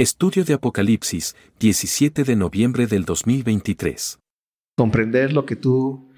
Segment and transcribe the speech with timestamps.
[0.00, 4.18] Estudio de Apocalipsis, 17 de noviembre del 2023.
[4.74, 6.10] Comprender lo que tú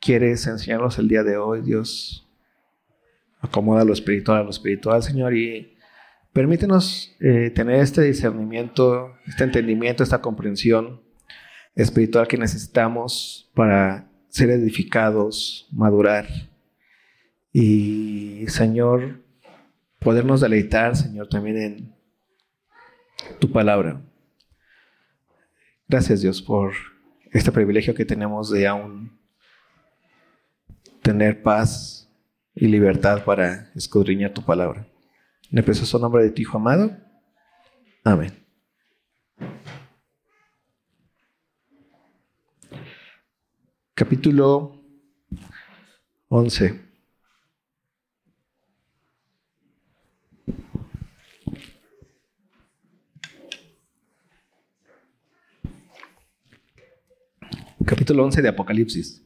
[0.00, 2.26] quieres enseñarnos el día de hoy, Dios.
[3.38, 5.76] Acomoda lo espiritual a lo espiritual, Señor, y
[6.32, 11.00] permítenos eh, tener este discernimiento, este entendimiento, esta comprensión
[11.76, 16.26] espiritual que necesitamos para ser edificados, madurar
[17.52, 19.20] y, Señor,
[20.00, 21.93] podernos deleitar, Señor, también en
[23.38, 24.00] tu palabra.
[25.88, 26.72] Gracias Dios por
[27.32, 29.18] este privilegio que tenemos de aún
[31.02, 32.08] tener paz
[32.54, 34.86] y libertad para escudriñar tu palabra.
[35.50, 36.96] En el precioso nombre de tu Hijo amado.
[38.02, 38.32] Amén.
[43.94, 44.82] Capítulo
[46.28, 46.93] 11.
[57.84, 59.22] Capítulo 11 de Apocalipsis.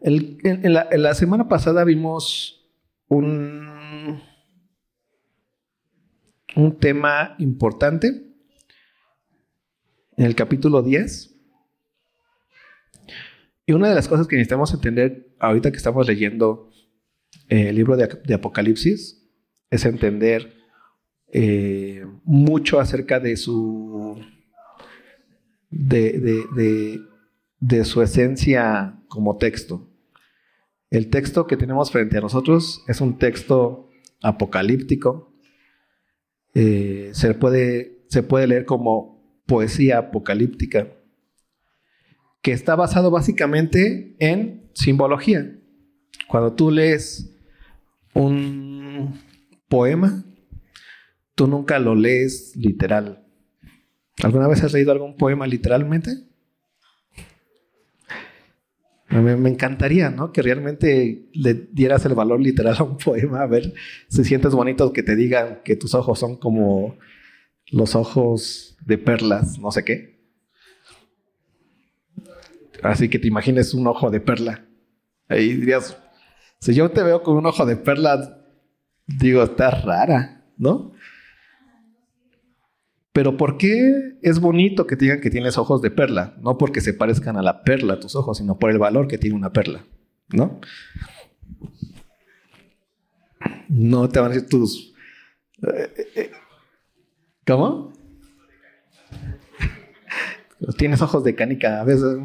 [0.00, 2.64] en, la, en, la, semana pasada vimos
[3.08, 4.22] un,
[6.54, 8.08] un tema importante
[10.16, 11.35] en el capítulo 10
[13.66, 16.70] y una de las cosas que necesitamos entender ahorita que estamos leyendo
[17.48, 19.28] eh, el libro de, Apocalipsis
[19.70, 20.54] es entender
[21.32, 24.24] eh, mucho acerca de su
[25.70, 27.02] de,
[27.58, 29.90] de, su esencia como texto.
[30.88, 33.90] El texto que tenemos frente a nosotros es un texto
[34.22, 35.34] apocalíptico.
[36.54, 40.95] Eh, se, puede, se puede leer como poesía apocalíptica
[42.46, 45.58] que está basado básicamente en simbología.
[46.28, 47.36] Cuando tú lees
[48.14, 49.20] un
[49.68, 50.24] poema,
[51.34, 53.26] tú nunca lo lees literal.
[54.22, 56.18] ¿Alguna vez has leído algún poema literalmente?
[59.08, 60.30] Me, encantaría, ¿no?
[60.30, 63.74] Que realmente le dieras el valor literal a un poema, a ver
[64.06, 66.96] si sientes bonito que te digan que tus ojos son como
[67.72, 70.15] los ojos de perlas, no sé qué.
[72.86, 74.64] Así que te imagines un ojo de perla.
[75.28, 75.96] Ahí dirías,
[76.60, 78.44] si yo te veo con un ojo de perla,
[79.06, 80.92] digo, está rara, ¿no?
[83.12, 86.36] Pero ¿por qué es bonito que te digan que tienes ojos de perla?
[86.40, 89.36] No porque se parezcan a la perla tus ojos, sino por el valor que tiene
[89.36, 89.84] una perla,
[90.28, 90.60] ¿no?
[93.68, 94.94] No te van a decir tus...
[95.62, 96.30] Eh, eh,
[97.46, 97.92] ¿Cómo?
[100.78, 102.18] Tienes ojos de canica a veces.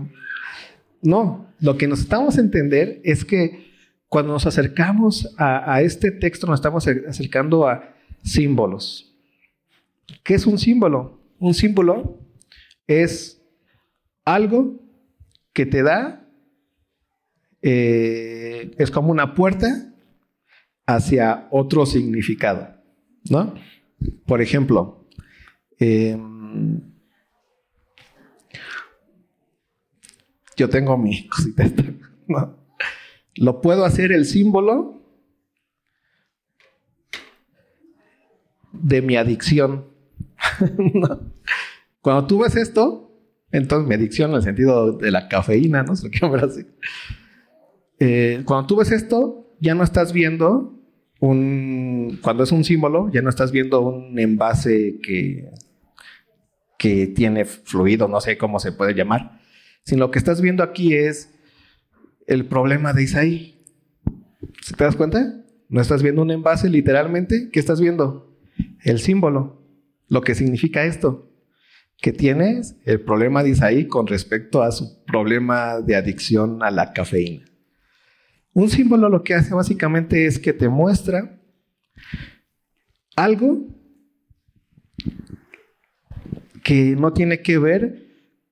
[1.01, 3.71] No, lo que nos estamos a entender es que
[4.07, 9.15] cuando nos acercamos a, este texto, nos estamos acercando a símbolos.
[10.23, 11.21] ¿Qué es un símbolo?
[11.39, 12.19] Un símbolo
[12.87, 13.41] es
[14.25, 14.81] algo
[15.53, 16.27] que te da,
[17.61, 19.93] eh, es como una puerta
[20.85, 22.75] hacia otro significado,
[23.29, 23.55] ¿no?
[24.25, 25.07] Por ejemplo,
[25.79, 26.81] em,
[30.61, 31.63] yo tengo mi cosita
[33.35, 35.01] Lo puedo hacer el símbolo
[38.71, 39.85] de mi adicción.
[42.01, 43.11] Cuando tú ves esto,
[43.51, 45.95] entonces mi adicción en el sentido de la cafeína, ¿no?
[45.95, 46.65] Se lo así.
[47.99, 50.79] Eh, cuando tú ves esto, ya no estás viendo
[51.19, 55.49] un, cuando es un símbolo, ya no estás viendo un envase que,
[56.77, 59.40] que tiene fluido, no sé cómo se puede llamar
[59.83, 61.33] sino lo que estás viendo aquí es
[62.27, 63.65] el problema de Isaí.
[64.77, 65.43] ¿Te das cuenta?
[65.69, 67.49] No estás viendo un envase literalmente.
[67.51, 68.37] ¿Qué estás viendo?
[68.83, 69.61] El símbolo.
[70.07, 71.31] Lo que significa esto.
[71.97, 76.93] Que tienes el problema de Isaí con respecto a su problema de adicción a la
[76.93, 77.45] cafeína.
[78.53, 81.39] Un símbolo lo que hace básicamente es que te muestra
[83.15, 83.67] algo
[86.63, 88.10] que no tiene que ver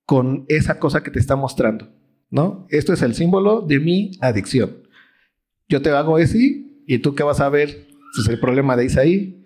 [0.09, 1.87] con esa cosa que te está mostrando,
[2.31, 2.65] ¿no?
[2.69, 4.87] Esto es el símbolo de mi adicción.
[5.67, 8.85] Yo te hago ese y tú qué vas a ver, ese es el problema de
[8.85, 9.45] Isaí.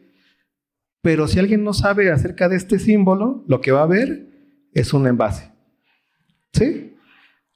[1.01, 4.29] Pero si alguien no sabe acerca de este símbolo, lo que va a ver
[4.73, 5.51] es un envase.
[6.53, 6.95] ¿Sí?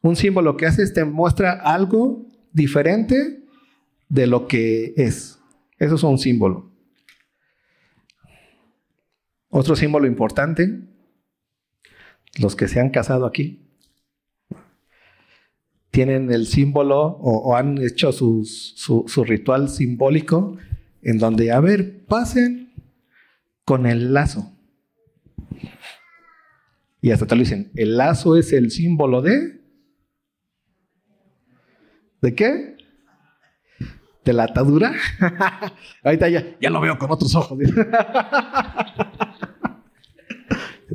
[0.02, 3.42] Un símbolo que hace te muestra algo diferente
[4.10, 5.40] de lo que es.
[5.80, 6.74] Eso es un símbolo.
[9.48, 10.82] Otro símbolo importante,
[12.40, 13.68] los que se han casado aquí,
[15.92, 20.58] tienen el símbolo o, han hecho su, su, ritual simbólico
[21.02, 22.72] en donde, a ver, pasen
[23.64, 24.54] con el lazo.
[27.02, 29.62] Y hasta te lo dicen, el lazo es el símbolo de...
[32.22, 32.76] ¿De qué?
[34.26, 34.94] De la atadura.
[36.04, 37.58] Ahorita ya, ya lo veo con otros ojos.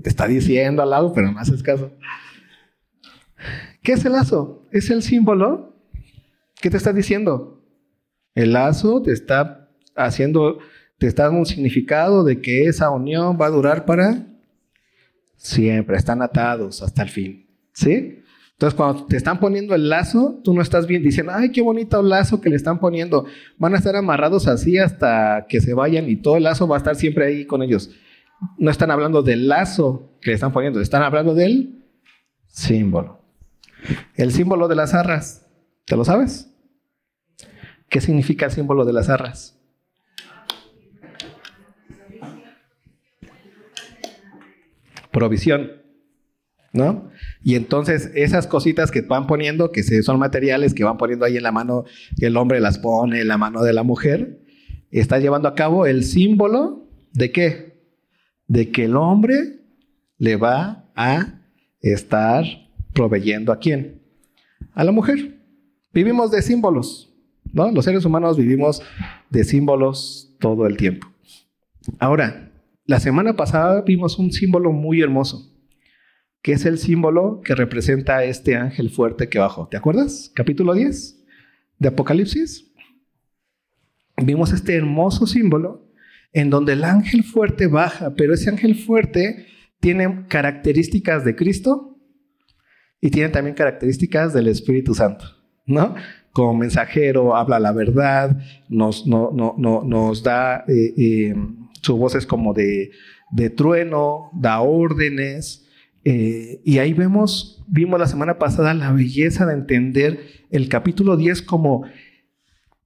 [0.03, 1.93] te está diciendo al lado, pero no haces caso.
[3.83, 4.67] ¿Qué es el lazo?
[4.71, 5.77] Es el símbolo.
[6.61, 7.65] ¿Qué te está diciendo?
[8.35, 10.59] El lazo te está haciendo,
[10.99, 14.27] te está dando un significado de que esa unión va a durar para
[15.37, 15.97] siempre.
[15.97, 17.47] Están atados hasta el fin.
[17.73, 18.23] ¿Sí?
[18.53, 21.03] Entonces, cuando te están poniendo el lazo, tú no estás bien.
[21.03, 23.27] Dicen, ay, qué bonito lazo que le están poniendo.
[23.59, 26.79] Van a estar amarrados así hasta que se vayan y todo el lazo va a
[26.79, 27.91] estar siempre ahí con ellos.
[28.59, 31.85] No están hablando del lazo que están poniendo, están hablando del
[32.47, 33.21] símbolo.
[34.15, 35.47] El símbolo de las arras,
[35.85, 36.49] ¿te lo sabes?
[37.89, 39.59] ¿Qué significa el símbolo de las arras?
[45.11, 45.73] Provisión,
[46.73, 47.11] ¿no?
[47.43, 51.43] Y entonces esas cositas que van poniendo, que son materiales que van poniendo ahí en
[51.43, 51.85] la mano,
[52.19, 54.41] el hombre las pone en la mano de la mujer,
[54.91, 57.72] está llevando a cabo el símbolo de qué?
[58.53, 59.61] De que el hombre
[60.19, 61.41] le va a
[61.81, 62.45] estar
[62.93, 64.03] proveyendo a quién?
[64.75, 65.41] A la mujer.
[65.95, 67.11] Vivimos de símbolos,
[67.51, 67.71] ¿no?
[67.71, 68.83] Los seres humanos vivimos
[69.31, 71.11] de símbolos todo el tiempo.
[71.99, 72.53] Ahora,
[72.85, 75.51] la semana pasada vimos un símbolo muy hermoso,
[76.43, 79.67] que es el símbolo que representa a este ángel fuerte que bajó.
[79.69, 80.31] ¿Te acuerdas?
[80.35, 81.25] Capítulo 10
[81.79, 82.71] de Apocalipsis.
[84.23, 85.91] Vimos este hermoso símbolo
[86.33, 89.47] en donde el ángel fuerte baja, pero ese ángel fuerte
[89.81, 91.99] tiene características de Cristo
[93.01, 95.25] y tiene también características del Espíritu Santo,
[95.67, 95.95] ¿no?
[96.33, 98.39] Como mensajero, habla la verdad,
[98.69, 101.35] nos, no, no, nos da, eh, eh,
[101.83, 102.91] su voz es como de,
[103.33, 105.69] de trueno, da órdenes,
[106.05, 110.21] eh, y ahí vemos, vimos la semana pasada la belleza de entender
[110.51, 111.85] el capítulo 10 como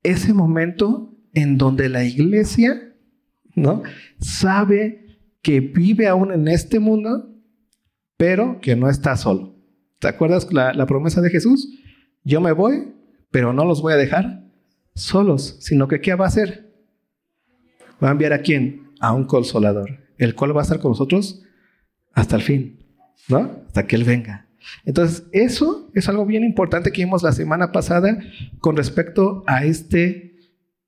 [0.03, 2.86] ese momento en donde la iglesia,
[3.57, 3.83] ¿no?
[4.21, 7.35] Sabe que vive aún en este mundo,
[8.17, 9.57] pero que no está solo.
[9.99, 11.69] ¿Te acuerdas la, promesa de Jesús?
[12.23, 12.95] Yo me voy,
[13.31, 14.45] pero no los voy a dejar
[14.95, 16.73] solos, sino que ¿qué va a hacer?
[18.03, 18.93] Va a enviar a quién?
[19.01, 21.43] A un consolador, el cual va a estar con nosotros
[22.13, 22.85] hasta el fin,
[23.29, 23.63] ¿no?
[23.67, 24.47] Hasta que Él venga.
[24.85, 28.19] Entonces, eso es algo bien importante que vimos la semana pasada
[28.61, 30.36] con respecto a este,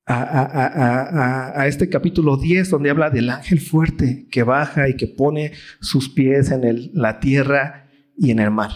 [0.08, 6.08] a, este capítulo 10, donde habla del ángel fuerte que baja y que pone sus
[6.08, 8.70] pies en la tierra y en el mar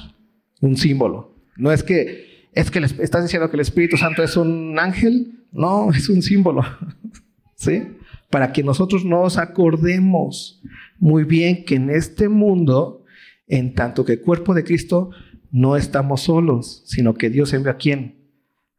[0.63, 1.37] un símbolo.
[1.57, 5.91] No es que, es que estás diciendo que el Espíritu Santo es un ángel, no,
[5.91, 6.65] es un símbolo.
[7.57, 7.83] ¿Sí?
[8.31, 10.63] Para que nosotros nos acordemos
[10.99, 13.05] muy bien que en este mundo,
[13.47, 15.11] en tanto que cuerpo de Cristo,
[15.51, 18.22] no estamos solos, sino que Dios envía a quién?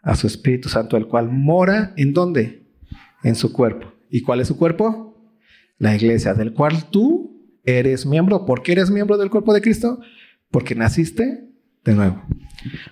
[0.04, 2.68] A su Espíritu Santo, el cual mora en dónde?
[3.24, 3.92] En su cuerpo.
[4.12, 5.18] ¿Y cuál es su cuerpo?
[5.80, 7.34] La iglesia, del cual tú
[7.66, 8.46] eres miembro.
[8.46, 10.00] ¿Por qué eres miembro del cuerpo de Cristo?
[10.52, 11.50] Porque naciste
[11.84, 12.22] de nuevo.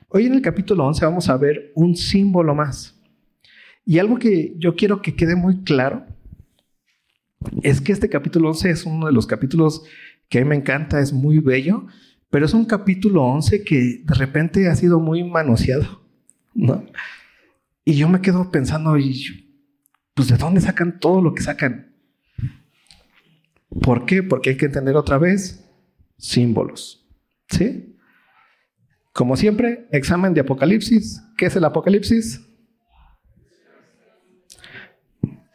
[0.10, 3.00] Hoy en el capítulo 11 vamos a ver un símbolo más.
[3.86, 6.06] Y algo que yo quiero que quede muy claro
[7.64, 9.84] es que este capítulo 11 es uno de los capítulos
[10.30, 11.88] que a mí me encanta, es muy bello,
[12.30, 16.02] pero es un capítulo 11 que de repente ha sido muy manoseado,
[16.54, 16.86] ¿no?
[17.84, 18.96] Y yo me quedo pensando,
[20.14, 21.96] pues ¿de dónde sacan todo lo que sacan?
[23.82, 24.22] ¿Por qué?
[24.22, 25.66] Porque hay que entender otra vez
[26.18, 27.08] símbolos,
[27.50, 27.98] ¿sí?
[29.14, 31.22] Como siempre, examen de Apocalipsis.
[31.38, 32.42] ¿Qué es el Apocalipsis?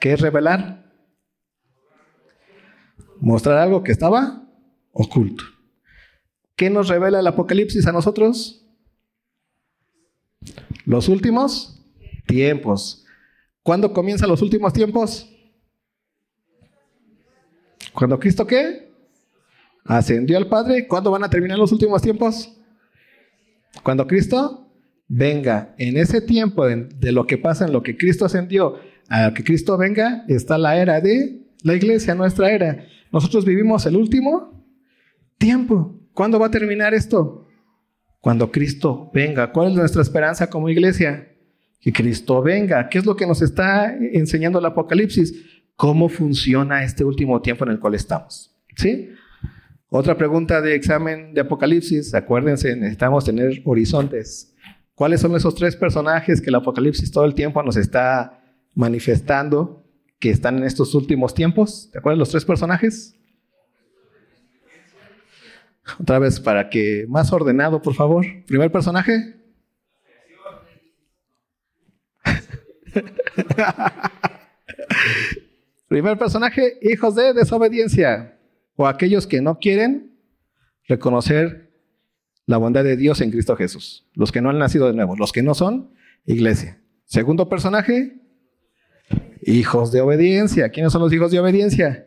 [0.00, 0.92] ¿Qué es revelar?
[3.18, 4.46] Mostrar algo que estaba
[4.92, 5.44] oculto.
[6.54, 8.65] ¿Qué nos revela el Apocalipsis a nosotros?
[10.84, 11.82] Los últimos
[12.26, 13.04] tiempos.
[13.62, 15.28] ¿Cuándo comienzan los últimos tiempos?
[17.92, 18.92] ¿Cuándo Cristo qué?
[19.84, 20.86] Ascendió al Padre.
[20.86, 22.52] ¿Cuándo van a terminar los últimos tiempos?
[23.82, 24.66] Cuando Cristo
[25.08, 28.76] venga, en ese tiempo de, lo que pasa en lo que Cristo ascendió,
[29.08, 32.86] a que Cristo venga, está la era de la iglesia, nuestra era.
[33.12, 34.64] Nosotros vivimos el último
[35.38, 35.98] tiempo.
[36.12, 37.45] ¿Cuándo va a terminar esto?
[38.20, 39.52] Cuando Cristo venga.
[39.52, 41.28] ¿Cuál es nuestra esperanza como iglesia?
[41.80, 42.88] Que Cristo venga.
[42.88, 45.62] ¿Qué es lo que nos está enseñando el Apocalipsis?
[45.76, 48.56] ¿Cómo funciona este último tiempo en el cual estamos?
[48.76, 49.10] ¿Sí?
[49.88, 52.14] Otra pregunta de examen de Apocalipsis.
[52.14, 54.54] Acuérdense, necesitamos tener horizontes.
[54.94, 58.42] ¿Cuáles son esos tres personajes que el Apocalipsis todo el tiempo nos está
[58.74, 59.84] manifestando
[60.18, 61.90] que están en estos últimos tiempos?
[61.92, 63.14] ¿Te acuerdas los tres personajes?
[66.00, 68.26] Otra vez, para que más ordenado, por favor.
[68.46, 69.36] Primer personaje.
[75.88, 78.36] Primer personaje, hijos de desobediencia,
[78.74, 80.18] o aquellos que no quieren
[80.88, 81.70] reconocer
[82.46, 85.32] la bondad de Dios en Cristo Jesús, los que no han nacido de nuevo, los
[85.32, 85.92] que no son
[86.24, 86.80] iglesia.
[87.04, 88.16] Segundo personaje,
[89.42, 90.68] hijos de obediencia.
[90.70, 92.06] ¿Quiénes son los hijos de obediencia?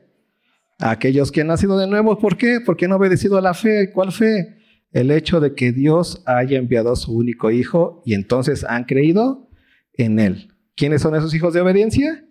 [0.80, 2.60] Aquellos que han nacido de nuevo, ¿por qué?
[2.66, 3.92] Porque han obedecido a la fe.
[3.92, 4.58] ¿Cuál fe?
[4.92, 9.50] El hecho de que Dios haya enviado a su único hijo y entonces han creído
[9.94, 10.56] en él.
[10.76, 12.26] ¿Quiénes son esos hijos de obediencia?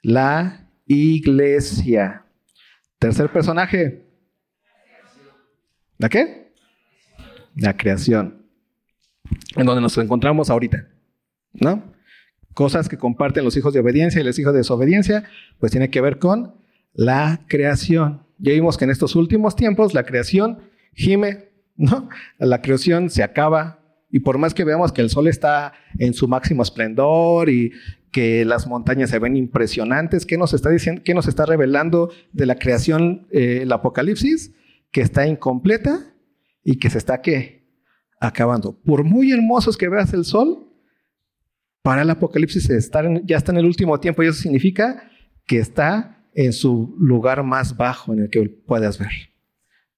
[0.00, 2.24] La iglesia.
[2.98, 4.06] Tercer personaje.
[5.98, 6.54] ¿La qué?
[7.54, 8.46] La creación.
[9.54, 10.88] En donde nos encontramos ahorita.
[11.52, 11.92] ¿No?
[12.54, 15.24] Cosas que comparten los hijos de obediencia y los hijos de desobediencia,
[15.58, 16.61] pues tiene que ver con
[16.92, 18.26] la creación.
[18.38, 20.58] Ya vimos que en estos últimos tiempos la creación
[20.94, 22.08] gime, ¿no?
[22.38, 26.28] La creación se acaba, y por más que veamos que el sol está en su
[26.28, 27.72] máximo esplendor y
[28.12, 31.00] que las montañas se ven impresionantes, ¿qué nos está diciendo?
[31.02, 34.52] ¿Qué nos está revelando de la creación eh, el Apocalipsis?
[34.90, 36.14] Que está incompleta
[36.62, 37.66] y que se está ¿qué?
[38.20, 38.78] acabando.
[38.84, 40.68] Por muy hermosos que veas el sol,
[41.80, 45.10] para el Apocalipsis ya está en el último tiempo y eso significa
[45.46, 49.10] que está en su lugar más bajo en el que puedas ver.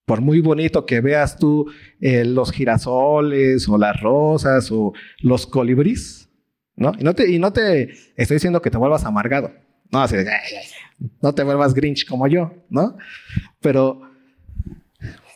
[0.05, 1.67] Por muy bonito que veas tú
[2.01, 6.29] eh, los girasoles o las rosas o los colibríes,
[6.77, 6.93] ¿no?
[6.99, 9.51] Y no, te, y no te estoy diciendo que te vuelvas amargado,
[9.91, 10.17] no, así,
[11.23, 12.97] no te vuelvas grinch como yo, ¿no?
[13.61, 14.03] Pero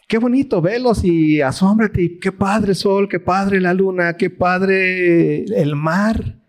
[0.08, 5.76] qué bonito, velos y asómbrate, qué padre sol, qué padre la luna, qué padre el
[5.76, 6.40] mar,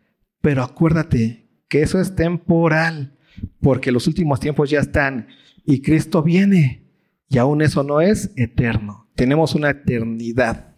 [0.42, 3.18] pero acuérdate que eso es temporal,
[3.62, 5.28] porque los últimos tiempos ya están
[5.66, 6.86] y Cristo viene.
[7.30, 9.08] Y aún eso no es eterno.
[9.16, 10.76] Tenemos una eternidad.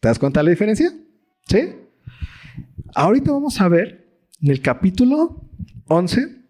[0.00, 0.92] ¿Te das cuenta de la diferencia?
[1.46, 1.74] ¿Sí?
[2.94, 5.50] Ahorita vamos a ver en el capítulo
[5.86, 6.44] 11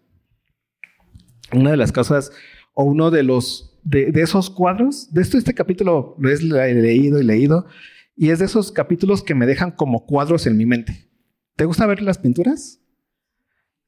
[1.53, 2.31] una de las cosas
[2.73, 5.13] o uno de los de, esos cuadros.
[5.13, 7.67] De esto este capítulo lo he leído y leído
[8.15, 11.09] y es de esos capítulos que me dejan como cuadros en mi mente.
[11.55, 12.81] ¿Te gusta ver las pinturas?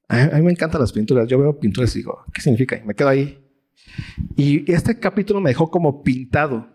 [0.07, 1.27] A mí me encantan las pinturas.
[1.27, 2.77] Yo veo pinturas y digo, ¿qué significa?
[2.77, 3.43] Y me quedo ahí
[4.35, 6.67] y este capítulo me dejó como pintado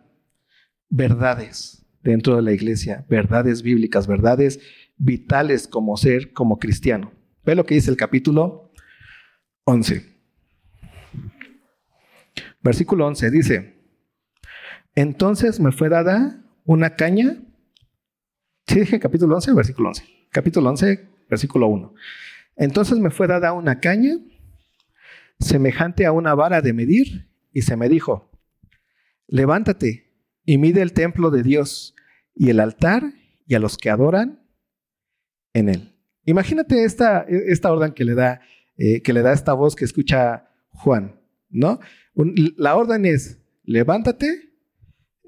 [0.89, 4.61] verdades dentro de la iglesia, verdades bíblicas, verdades
[4.97, 7.13] vitales como ser, como cristiano.
[7.45, 8.73] Ve lo que dice el capítulo
[9.65, 10.11] 11.
[12.63, 13.75] Versículo 11 dice,
[14.95, 17.43] entonces me fue dada una caña.
[18.67, 20.05] ¿Sí dije capítulo 11 versículo 11?
[20.31, 21.95] Capítulo 11, versículo 1.
[22.57, 24.19] Entonces me fue dada una caña
[25.39, 28.31] semejante a una vara de medir, y se me dijo,
[29.27, 30.13] levántate
[30.45, 31.95] y mide el templo de Dios
[32.35, 33.13] y el altar
[33.47, 34.47] y a los que adoran
[35.53, 35.97] en él.
[36.25, 38.41] Imagínate esta, esta orden que le, da,
[38.77, 41.81] eh, que le da esta voz que escucha Juan, ¿no?
[42.15, 44.53] la orden es, levántate,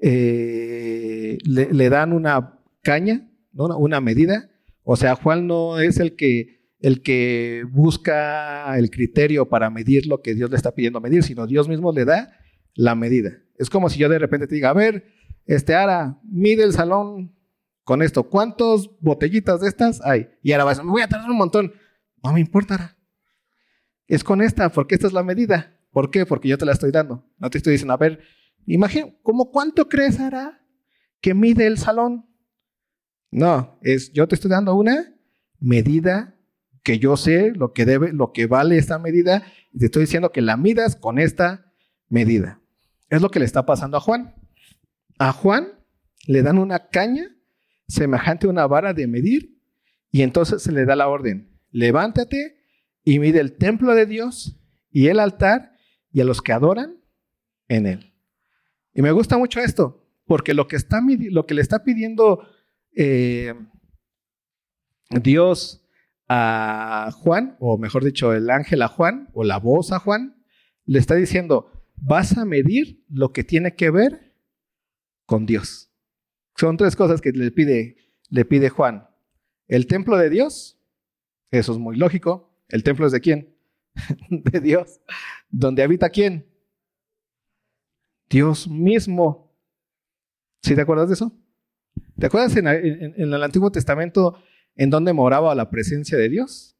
[0.01, 4.51] eh, le, dan una caña, una medida,
[4.83, 6.54] o sea, Juan no es el que
[6.85, 11.47] el que busca el criterio para medir lo que Dios le está pidiendo medir, sino
[11.47, 12.37] Dios mismo le da
[12.75, 13.31] la medida.
[13.57, 15.03] Es como si yo de repente te diga, a ver,
[15.47, 17.35] este Ara, mide el salón
[17.83, 18.29] con esto.
[18.29, 20.29] ¿Cuántas botellitas de estas hay?
[20.43, 21.73] Y ahora vas, me voy a tardar un montón.
[22.23, 22.97] No me importa, Ara.
[24.05, 25.79] Es con esta, porque esta es la medida.
[25.89, 26.27] ¿Por qué?
[26.27, 27.27] Porque yo te la estoy dando.
[27.39, 28.19] No te estoy diciendo, a ver,
[28.67, 30.63] imagina, ¿cómo cuánto crees, Ara,
[31.19, 32.29] que mide el salón?
[33.31, 35.15] No, es yo te estoy dando una
[35.59, 36.34] medida
[36.85, 40.31] que yo sé lo que debe, lo que vale esta medida, y te estoy diciendo
[40.31, 41.73] que la midas con esta
[42.09, 42.61] medida.
[43.09, 44.35] Es lo que le está pasando a Juan.
[45.17, 45.67] A Juan
[46.27, 47.35] le dan una caña
[47.87, 49.59] semejante a una vara de medir,
[50.11, 52.55] y entonces se le da la orden, levántate
[53.03, 54.55] y mide el templo de Dios
[54.91, 55.75] y el altar
[56.11, 56.97] y a los que adoran
[57.67, 58.13] en él.
[58.93, 61.01] Y me gusta mucho esto, porque lo que, está,
[61.31, 62.47] lo que le está pidiendo
[62.95, 63.55] eh,
[65.09, 65.84] Dios
[66.27, 70.43] a Juan, o mejor dicho, el ángel a Juan, o la voz a Juan,
[70.85, 74.35] le está diciendo, vas a medir lo que tiene que ver
[75.25, 75.91] con Dios.
[76.55, 77.97] Son tres cosas que le pide,
[78.29, 79.07] le pide Juan.
[79.67, 80.79] El templo de Dios,
[81.51, 82.55] eso es muy lógico.
[82.69, 83.55] ¿El templo es de quién?
[84.29, 85.01] de Dios.
[85.49, 86.47] ¿Dónde habita quién?
[88.29, 89.55] Dios mismo.
[90.61, 91.31] ¿Sí te acuerdas de eso?
[92.17, 94.41] ¿Te acuerdas en, el Antiguo Testamento
[94.75, 96.77] en donde moraba la presencia de Dios?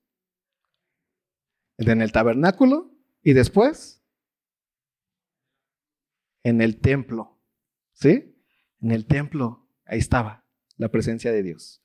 [1.78, 4.04] En el tabernáculo y después
[6.44, 7.42] en el templo.
[7.94, 8.38] ¿Sí?
[8.82, 10.46] En el templo, ahí estaba
[10.78, 11.84] la presencia de Dios.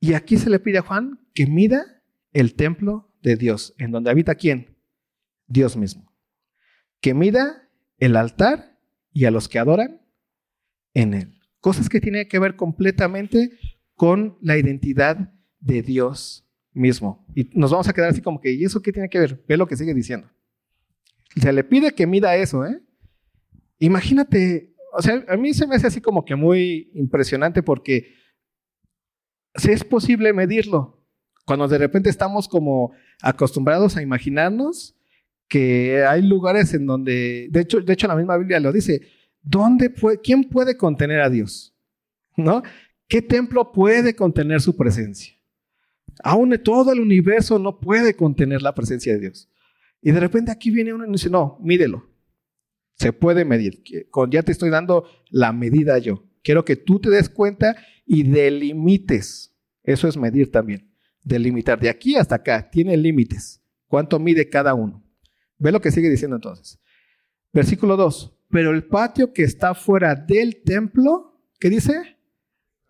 [0.00, 4.10] Y aquí se le pide a Juan que mida el templo de Dios, en donde
[4.10, 4.76] habita quién?
[5.46, 6.12] Dios mismo.
[7.00, 8.78] Que mida el altar
[9.12, 10.02] y a los que adoran
[10.94, 11.40] en él.
[11.60, 13.58] Cosas que tienen que ver completamente
[13.98, 17.26] con la identidad de Dios mismo.
[17.34, 19.44] Y nos vamos a quedar así como que, ¿y eso qué tiene que ver?
[19.48, 20.30] Ve lo que sigue diciendo.
[21.34, 22.80] Se le pide que mida eso, ¿eh?
[23.80, 28.14] Imagínate, o sea, a mí se me hace así como que muy impresionante porque
[29.56, 31.04] si es posible medirlo.
[31.44, 34.94] Cuando de repente estamos como acostumbrados a imaginarnos
[35.48, 39.00] que hay lugares en donde, de hecho, de hecho la misma Biblia lo dice,
[39.42, 41.74] ¿dónde puede, ¿quién puede contener a Dios?
[42.36, 42.62] ¿No?
[43.08, 45.34] ¿Qué templo puede contener su presencia?
[46.22, 49.48] Aún todo el universo no puede contener la presencia de Dios.
[50.02, 52.10] Y de repente aquí viene uno y dice, no, mídelo.
[52.96, 53.82] Se puede medir.
[54.30, 56.24] Ya te estoy dando la medida yo.
[56.42, 59.56] Quiero que tú te des cuenta y delimites.
[59.82, 60.92] Eso es medir también.
[61.22, 61.80] Delimitar.
[61.80, 63.62] De aquí hasta acá tiene límites.
[63.86, 65.04] ¿Cuánto mide cada uno?
[65.58, 66.78] Ve lo que sigue diciendo entonces.
[67.52, 68.36] Versículo 2.
[68.50, 72.17] Pero el patio que está fuera del templo, ¿qué dice?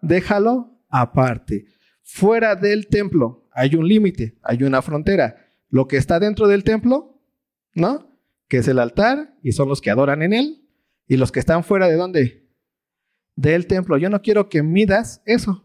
[0.00, 1.66] Déjalo aparte.
[2.02, 5.36] Fuera del templo hay un límite, hay una frontera.
[5.68, 7.20] Lo que está dentro del templo,
[7.74, 8.18] ¿no?
[8.48, 10.64] Que es el altar y son los que adoran en él.
[11.06, 12.48] Y los que están fuera de dónde?
[13.38, 13.96] del templo.
[13.96, 15.64] Yo no quiero que midas eso.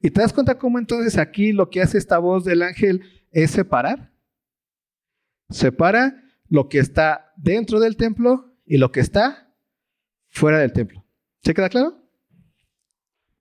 [0.00, 3.52] y te das cuenta cómo entonces aquí lo que hace esta voz del ángel es
[3.52, 4.12] separar.
[5.50, 9.54] Separa lo que está dentro del templo y lo que está
[10.28, 11.04] fuera del templo.
[11.44, 12.07] ¿Se queda claro?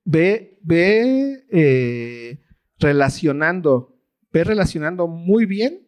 [0.10, 2.40] Ve, ve eh,
[2.80, 4.00] relacionando,
[4.32, 5.86] ve relacionando muy bien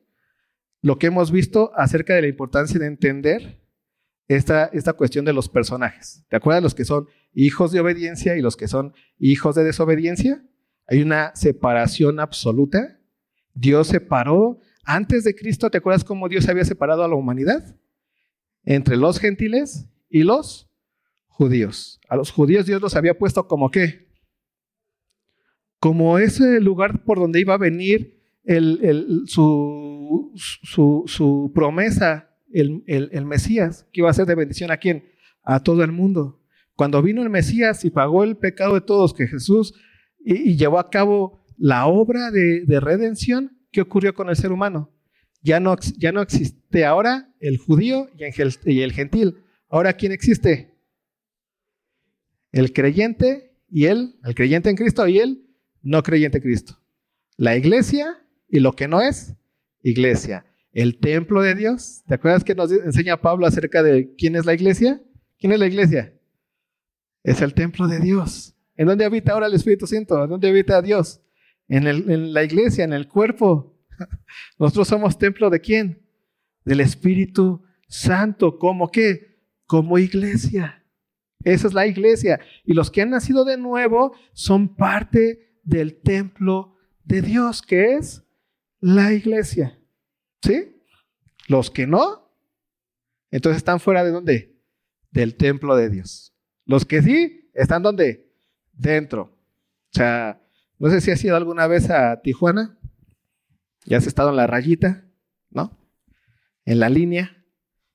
[0.82, 3.62] lo que hemos visto acerca de la importancia de entender
[4.28, 6.26] esta, esta cuestión de los personajes.
[6.28, 10.44] ¿Te acuerdas los que son hijos de obediencia y los que son hijos de desobediencia?
[10.86, 13.00] Hay una separación absoluta.
[13.54, 17.74] Dios separó, antes de Cristo, ¿te acuerdas cómo Dios había separado a la humanidad?
[18.66, 20.70] Entre los gentiles y los
[21.28, 22.02] judíos.
[22.10, 24.09] A los judíos Dios los había puesto como qué?
[25.80, 28.20] Como ese lugar por donde iba a venir
[29.26, 30.32] su,
[31.54, 35.06] promesa el, Mesías, que iba a ser de bendición a quién?
[35.44, 36.42] A todo el mundo.
[36.76, 39.74] Cuando vino el Mesías y pagó el pecado de todos, que Jesús
[40.20, 44.92] y, llevó a cabo la obra de, redención, ¿qué ocurrió con el ser humano?
[45.42, 48.10] Ya no, ya no existe ahora el judío
[48.66, 49.38] y el gentil.
[49.70, 50.74] Ahora, ¿quién existe?
[52.52, 55.49] El creyente y él, el creyente en Cristo y él
[55.82, 56.80] no creyente en Cristo.
[57.38, 58.18] La iglesia
[58.50, 59.36] y lo que no es
[59.82, 62.04] iglesia el templo de Dios.
[62.08, 65.02] ¿Te acuerdas que nos enseña Pablo acerca de quién es la iglesia?
[65.38, 66.14] ¿Quién es la iglesia?
[67.24, 68.56] Es el templo de Dios.
[68.76, 70.24] ¿En dónde habita ahora el Espíritu Santo?
[70.24, 71.22] ¿En dónde habita Dios?
[71.68, 73.78] En, en la iglesia, en el cuerpo.
[74.60, 76.02] Nosotros somos templo de quién?
[76.64, 78.58] Del Espíritu Santo.
[78.58, 79.40] ¿Cómo qué?
[79.66, 80.84] Como iglesia.
[81.44, 82.40] Esa es la iglesia.
[82.66, 88.24] Y los que han nacido de nuevo son parte del templo de Dios, que es
[88.80, 89.80] la iglesia.
[90.42, 90.82] ¿Sí?
[91.48, 92.32] Los que no,
[93.30, 94.60] entonces están fuera de dónde?
[95.12, 96.34] Del templo de Dios.
[96.66, 98.34] Los que sí, están donde?
[98.74, 99.22] Dentro.
[99.22, 100.42] O sea,
[100.80, 102.78] no sé si has ido alguna vez a Tijuana.
[103.86, 105.06] Ya has estado en la rayita,
[105.50, 105.78] ¿no?
[106.66, 107.46] En la línea.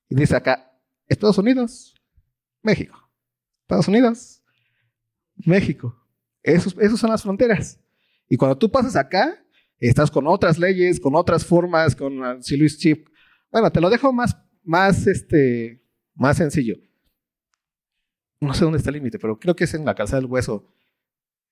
[0.09, 1.95] Y dice acá, Estados Unidos,
[2.63, 3.11] México.
[3.63, 4.43] Estados Unidos,
[5.37, 6.04] México.
[6.45, 7.81] Esos, esos son las fronteras.
[8.29, 9.45] Y cuando tú pasas acá,
[9.81, 13.09] estás con otras leyes, con otras formas, con si Luis Chip.
[13.51, 15.83] Bueno, te lo dejo más, más, este,
[16.15, 16.77] más sencillo.
[18.41, 20.71] No sé dónde está el límite, pero creo que es en la calzada del hueso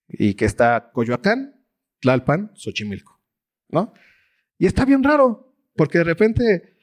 [0.09, 1.65] y que está Coyoacán,
[2.01, 3.19] Tlalpan, Xochimilco,
[3.69, 3.95] ¿no?
[4.59, 6.77] Y está bien raro, porque de repente,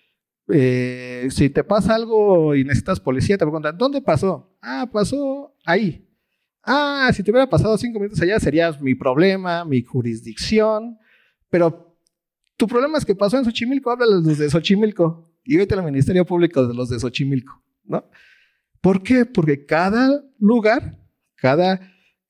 [0.52, 4.58] eh, si te pasa algo y necesitas policía, te preguntan, ¿dónde pasó?
[4.62, 6.09] Ah, pasó ahí.
[6.64, 10.98] Ah, si te hubiera pasado cinco minutos allá, sería mi problema, mi jurisdicción,
[11.50, 11.98] pero
[12.58, 15.84] tu problema es que pasó en Xochimilco, habla de los de Xochimilco y vete al
[15.84, 18.04] Ministerio Público de los de Xochimilco, ¿no?
[18.82, 19.26] ¿Por qué?
[19.26, 21.00] Porque cada lugar,
[21.36, 21.80] cada,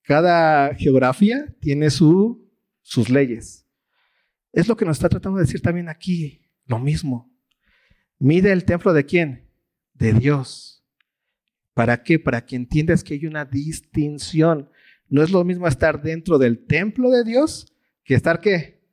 [0.03, 2.47] cada geografía tiene su,
[2.81, 3.67] sus leyes.
[4.51, 7.31] Es lo que nos está tratando de decir también aquí, lo mismo.
[8.17, 9.49] Mide el templo de quién?
[9.93, 10.68] De Dios.
[11.79, 12.19] ¿Para qué?
[12.19, 14.69] Para que entiendas que hay una distinción.
[15.07, 18.83] No es lo mismo estar dentro del templo de Dios que estar qué?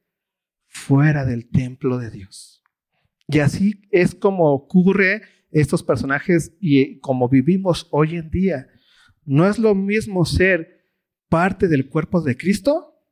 [0.69, 2.63] Fuera del templo de Dios.
[3.27, 8.69] Y así es como ocurre estos personajes y como vivimos hoy en día.
[9.25, 10.85] No es lo mismo ser
[11.29, 13.03] parte del cuerpo de Cristo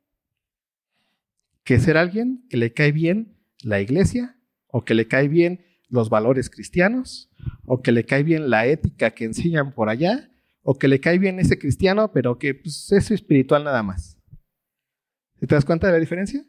[1.65, 6.09] que ser alguien que le cae bien la iglesia o que le cae bien los
[6.09, 7.29] valores cristianos
[7.65, 11.19] o que le cae bien la ética que enseñan por allá o que le cae
[11.19, 14.17] bien ese cristiano pero que pues, es espiritual nada más.
[15.39, 16.43] ¿Te das cuenta de la diferencia?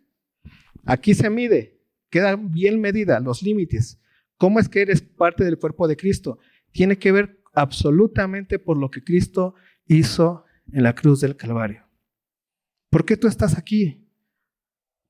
[0.85, 4.01] Aquí se mide, queda bien medida los límites.
[4.38, 6.38] ¿Cómo es que eres parte del cuerpo de Cristo?
[6.70, 9.55] Tiene que ver absolutamente por lo que Cristo
[9.87, 11.85] hizo en la cruz del Calvario.
[12.90, 14.09] ¿Por qué tú estás aquí?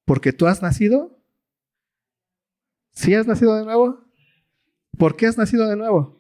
[0.05, 1.23] ¿Porque tú has nacido?
[2.93, 4.06] ¿Sí has nacido de nuevo?
[4.99, 6.17] ¿Por qué has nacido de nuevo?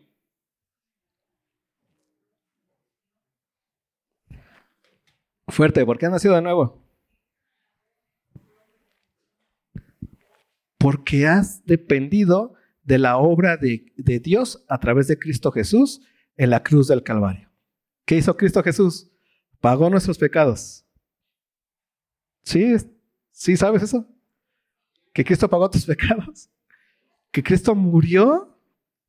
[5.48, 6.82] Fuerte, ¿por qué has nacido de nuevo?
[10.78, 16.02] Porque has dependido de la obra de, de, Dios a través de Cristo Jesús
[16.36, 17.50] en la cruz del Calvario.
[18.04, 19.10] ¿Qué hizo Cristo Jesús?
[19.60, 20.84] Pagó nuestros pecados.
[22.42, 22.76] ¿Sí?
[23.32, 24.06] ¿Sí sabes eso?
[25.12, 26.50] Que Cristo pagó tus pecados.
[27.32, 28.55] Que Cristo murió.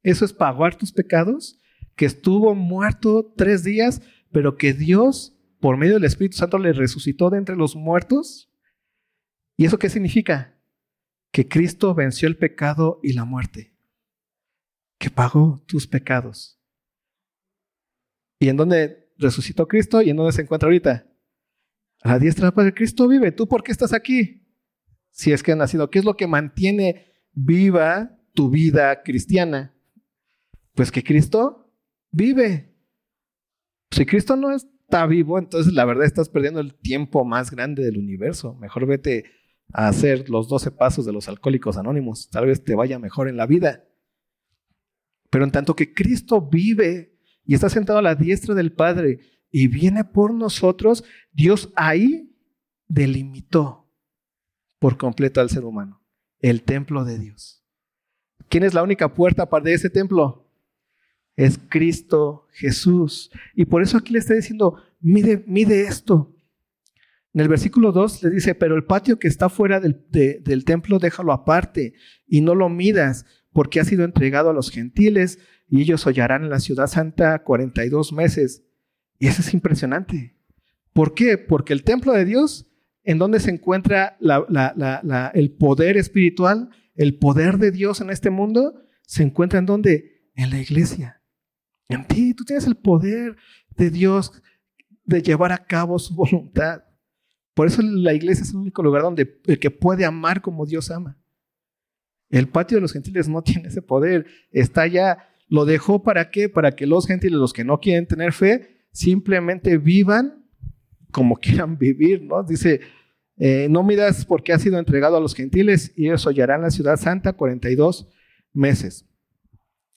[0.07, 1.59] Eso es pagar tus pecados.
[1.97, 7.29] Que estuvo muerto tres días, pero que Dios, por medio del Espíritu Santo, le resucitó
[7.29, 8.49] de entre los muertos.
[9.57, 10.57] ¿Y eso qué significa?
[11.31, 13.75] Que Cristo venció el pecado y la muerte.
[14.97, 16.57] Que pagó tus pecados.
[18.39, 21.05] ¿Y en dónde resucitó Cristo y en dónde se encuentra ahorita?
[22.03, 23.33] A la diestra de Cristo vive.
[23.33, 24.47] ¿Tú por qué estás aquí?
[25.09, 25.89] Si es que has nacido.
[25.89, 29.73] ¿Qué es lo que mantiene viva tu vida cristiana?
[30.77, 31.73] Pues que Cristo
[32.11, 32.71] vive.
[33.89, 37.97] Si Cristo no está vivo, entonces la verdad estás perdiendo el tiempo más grande del
[37.97, 38.53] universo.
[38.53, 39.25] Mejor vete
[39.73, 42.29] a hacer los 12 pasos de los alcohólicos anónimos.
[42.29, 43.87] Tal vez te vaya mejor en la vida.
[45.31, 49.69] Pero en tanto que Cristo vive, y está sentado a la diestra del Padre y
[49.69, 52.37] viene por nosotros, Dios ahí
[52.87, 53.91] delimitó
[54.77, 56.05] por completo al ser humano,
[56.39, 57.65] el templo de Dios.
[58.47, 60.46] ¿Quién es la única puerta para ese templo?
[61.37, 63.31] Es Cristo Jesús.
[63.55, 66.35] Y por eso aquí le está diciendo, mide, mide esto.
[67.33, 70.99] En el versículo 2 le dice, pero el patio que está fuera del, del templo
[70.99, 71.93] déjalo aparte
[72.25, 76.49] y no lo midas, porque ha sido entregado a los gentiles y ellos hollarán en
[76.49, 78.63] la ciudad santa 42 meses.
[79.19, 80.35] Y eso es impresionante.
[80.93, 81.37] ¿Por qué?
[81.37, 82.71] Porque el templo de Dios,
[83.03, 84.17] en donde se encuentra
[85.33, 90.31] el poder espiritual, el poder de Dios en este mundo, se encuentra en donde?
[90.35, 91.16] En la iglesia.
[91.89, 93.35] En ti, tú tienes el poder
[93.75, 94.31] de Dios
[95.05, 96.83] de llevar a cabo su voluntad.
[97.53, 100.91] Por eso la iglesia es el único lugar donde el que puede amar como Dios
[100.91, 101.17] ama.
[102.29, 104.27] El patio de los gentiles no tiene ese poder.
[104.51, 106.49] Está ya lo dejó para qué?
[106.49, 110.45] Para que los gentiles, los que no quieren tener fe, simplemente vivan
[111.11, 112.43] como quieran vivir, ¿no?
[112.43, 112.81] Dice,
[113.37, 116.97] eh, no miras porque ha sido entregado a los gentiles y ellos hollarán la ciudad
[116.97, 118.09] santa 42
[118.53, 119.05] meses.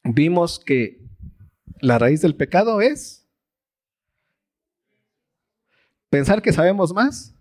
[0.04, 1.09] Vimos que
[1.80, 3.26] la raíz del pecado es
[6.08, 7.34] pensar que sabemos más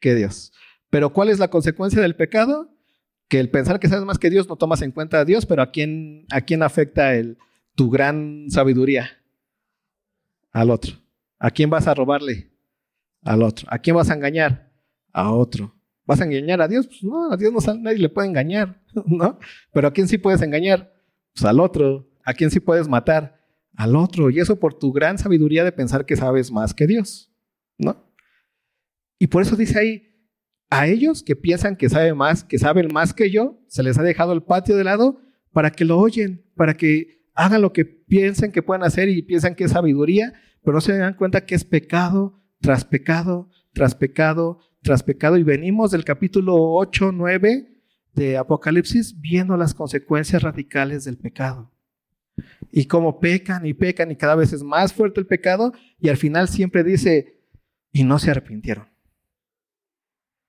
[0.00, 0.52] que Dios.
[0.90, 2.70] Pero ¿cuál es la consecuencia del pecado?
[3.28, 5.62] Que el pensar que sabes más que Dios no tomas en cuenta a Dios, pero
[5.62, 7.12] ¿a quién, a quién afecta
[7.74, 9.10] tu gran sabiduría
[10.52, 10.96] al otro.
[11.38, 12.50] ¿A quién vas a robarle?
[13.22, 13.66] Al otro.
[13.70, 14.72] ¿A quién vas a engañar?
[15.12, 15.74] A otro.
[16.06, 16.86] ¿Vas a engañar a Dios?
[16.86, 19.38] Pues no, a Dios no nadie le puede engañar, ¿no?
[19.72, 20.94] Pero ¿a quién sí puedes engañar?
[21.34, 22.08] Pues al otro.
[22.24, 23.35] ¿A quién sí puedes matar?
[23.76, 24.30] Al otro.
[24.30, 27.32] Y eso por tu gran sabiduría de pensar que sabes más que Dios,
[27.78, 28.10] ¿no?
[29.18, 30.02] Y por eso dice ahí,
[30.68, 34.02] a ellos que piensan que saben más, que saben más que yo, se les ha
[34.02, 35.20] dejado el patio de lado
[35.52, 39.54] para que lo oyen, para que hagan lo que piensen que pueden hacer y piensan
[39.54, 44.58] que es sabiduría, pero no se dan cuenta que es pecado tras pecado, tras pecado,
[44.82, 45.36] tras pecado.
[45.36, 47.82] Y venimos del capítulo 8, 9
[48.14, 51.75] de Apocalipsis viendo las consecuencias radicales del pecado.
[52.70, 56.16] Y cómo pecan y pecan y cada vez es más fuerte el pecado y al
[56.16, 57.40] final siempre dice,
[57.92, 58.88] y no se arrepintieron.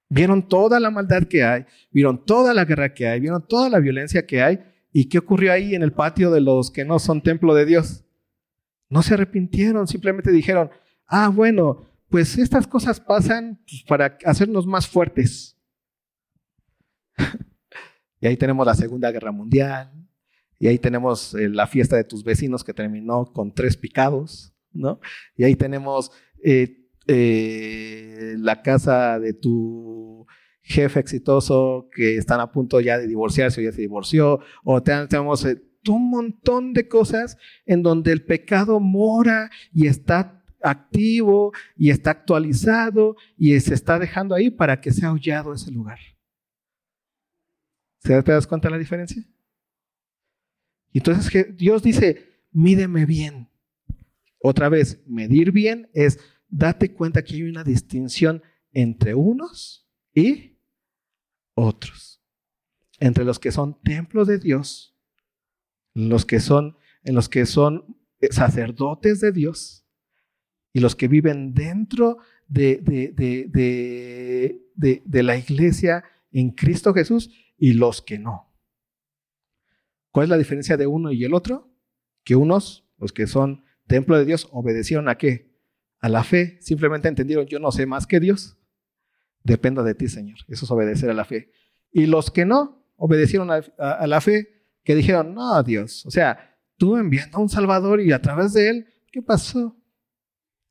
[0.10, 3.80] Vieron toda la maldad que hay, vieron toda la guerra que hay, vieron toda la
[3.80, 4.60] violencia que hay
[5.00, 8.04] ¿Y qué ocurrió ahí en el patio de los que no son templo de Dios?
[8.90, 10.72] No se arrepintieron, simplemente dijeron,
[11.06, 15.56] ah, bueno, pues estas cosas pasan pues, para hacernos más fuertes.
[18.22, 19.92] y ahí tenemos la Segunda Guerra Mundial,
[20.60, 25.00] Y ahí tenemos eh, la fiesta de tus vecinos que terminó con tres picados, ¿no?
[25.36, 26.12] Y ahí tenemos
[26.44, 30.26] eh, eh, la casa de tu
[30.62, 35.46] jefe exitoso que están a punto ya de divorciarse o ya se divorció, o tenemos
[35.88, 43.16] un montón de cosas en donde el pecado mora y está activo y está actualizado
[43.38, 46.00] y se está dejando ahí para que sea hollado ese lugar.
[48.02, 49.24] ¿Te das cuenta la diferencia?
[50.98, 53.50] Entonces Dios dice, mídeme bien.
[54.40, 60.58] Otra vez, medir bien es date cuenta que hay una distinción entre unos y
[61.54, 62.22] otros.
[63.00, 64.96] Entre los que son templos de Dios,
[65.94, 67.96] los que son, en los que son
[68.32, 69.86] sacerdotes de Dios
[70.74, 72.78] y los que viven dentro de,
[74.76, 78.47] de, de la iglesia en Cristo Jesús y los que no.
[80.12, 81.72] ¿Cuál es la diferencia de uno y el otro?
[82.24, 85.56] Que unos, los que son templo de Dios, obedecieron a qué?
[86.00, 86.58] A la fe.
[86.62, 88.58] Simplemente entendieron, yo no sé más que Dios.
[89.44, 90.38] Dependo de ti, Señor.
[90.48, 91.52] Eso es obedecer a la fe.
[91.92, 94.48] Y los que no obedecieron a, la fe,
[94.84, 96.06] que dijeron, no, Dios.
[96.06, 99.76] O sea, tú enviando a un Salvador y a través de él, ¿qué pasó?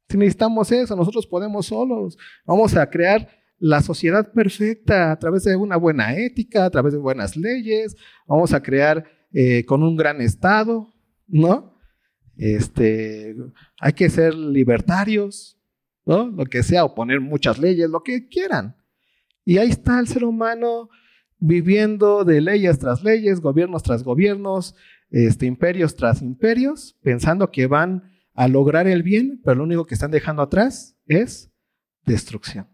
[0.09, 2.18] Si necesitamos eso, nosotros podemos solos.
[2.44, 6.99] Vamos a crear la sociedad perfecta a través de una buena ética, a través de
[6.99, 7.96] buenas leyes.
[8.27, 10.93] Vamos a crear eh, con un gran Estado,
[11.27, 11.77] ¿no?
[12.37, 13.35] Este,
[13.81, 15.59] hay que ser libertarios,
[16.05, 16.27] ¿no?
[16.27, 18.77] Lo que sea, o poner muchas leyes, lo que quieran.
[19.45, 20.89] Y ahí está el ser humano
[21.39, 24.75] viviendo de leyes tras leyes, gobiernos tras gobiernos,
[25.11, 29.95] este, imperios tras imperios, pensando que van a lograr el bien, pero lo único que
[29.95, 31.51] están dejando atrás es
[32.05, 32.69] destrucción.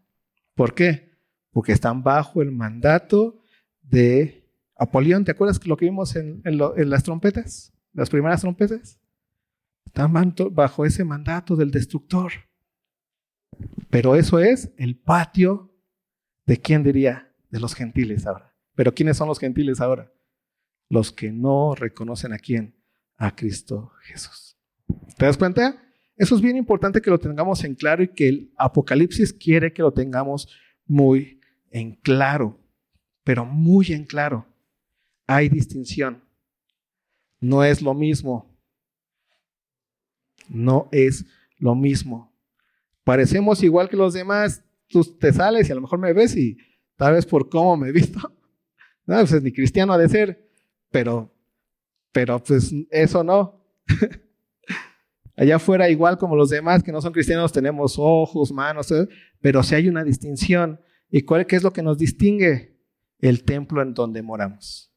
[0.55, 1.13] ¿Por qué?
[1.53, 3.43] Porque están bajo el mandato
[3.83, 4.42] de
[4.83, 5.25] Apolión.
[5.25, 7.73] ¿Te acuerdas lo que vimos en, las trompetas?
[7.93, 8.99] Las primeras trompetas.
[9.87, 10.13] Están
[10.53, 12.33] bajo ese mandato del destructor.
[13.91, 15.73] Pero eso es el patio
[16.47, 18.55] de quién diría, de los gentiles ahora.
[18.75, 20.13] Pero ¿quiénes son los gentiles ahora?
[20.89, 22.75] Los que no reconocen a quién,
[23.17, 24.57] a Cristo Jesús.
[25.17, 25.83] ¿Te das cuenta?
[26.17, 29.83] Eso es bien importante que lo tengamos en claro y que el Apocalipsis quiere que
[29.83, 30.49] lo tengamos
[30.87, 31.41] muy
[31.71, 32.61] en claro,
[33.25, 34.47] pero muy en claro.
[35.35, 36.23] Hay distinción.
[37.41, 38.55] No es lo mismo.
[40.49, 41.25] No es
[41.59, 42.31] lo mismo.
[43.03, 44.63] Parecemos igual que los demás.
[44.89, 46.59] Tú te sales y a lo mejor me ves y
[46.97, 48.21] tal vez por cómo me he visto.
[49.05, 50.49] No, pues ni cristiano ha de ser,
[50.89, 51.35] pero,
[52.13, 53.61] pero pues eso no.
[55.37, 58.95] Allá afuera, igual como los demás que no son cristianos, tenemos ojos, manos,
[59.41, 60.81] pero si hay una distinción.
[61.11, 62.79] ¿Y cuál qué es lo que nos distingue?
[63.19, 64.92] El templo en donde moramos.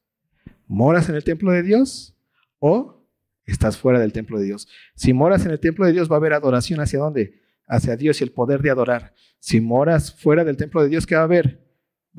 [0.67, 2.15] ¿Moras en el templo de Dios
[2.60, 3.06] o
[3.45, 4.67] estás fuera del templo de Dios?
[4.95, 7.41] Si moras en el templo de Dios, va a haber adoración hacia dónde?
[7.67, 9.13] Hacia Dios y el poder de adorar.
[9.39, 11.63] Si moras fuera del templo de Dios, ¿qué va a haber?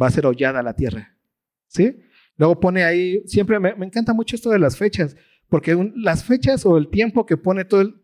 [0.01, 1.17] Va a ser hollada la tierra.
[1.67, 1.99] ¿Sí?
[2.37, 5.17] Luego pone ahí, siempre me, encanta mucho esto de las fechas,
[5.49, 7.95] porque las fechas o el tiempo que pone todo el,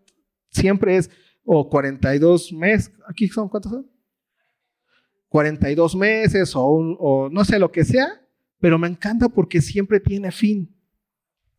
[0.50, 1.10] siempre es
[1.44, 3.90] o 42 meses, aquí son cuántos son?
[5.28, 8.21] 42 meses o, o no sé lo que sea,
[8.62, 10.72] pero me encanta porque siempre tiene fin.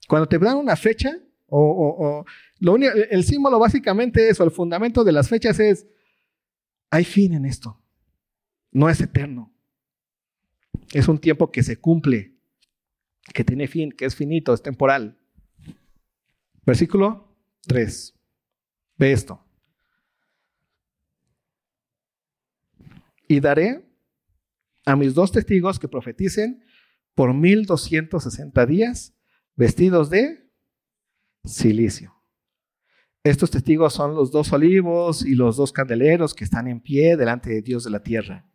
[0.07, 1.11] Cuando te dan una fecha,
[1.47, 2.23] o,
[2.61, 5.85] el símbolo básicamente es, o el fundamento de las fechas es,
[6.89, 7.77] hay fin en esto.
[8.71, 9.53] No es eterno.
[10.93, 12.37] Es un tiempo que se cumple,
[13.33, 15.17] que tiene fin, que es finito, es temporal.
[16.65, 17.35] Versículo
[17.67, 18.13] 3.
[18.97, 19.45] Ve esto.
[23.27, 23.85] Y daré
[24.85, 26.63] a mis dos testigos que profeticen
[27.15, 29.13] por 1260 días
[29.55, 30.49] vestidos de
[31.43, 32.13] silicio.
[33.23, 37.49] Estos testigos son los dos olivos y los dos candeleros que están en pie delante
[37.49, 38.45] de Dios de la tierra.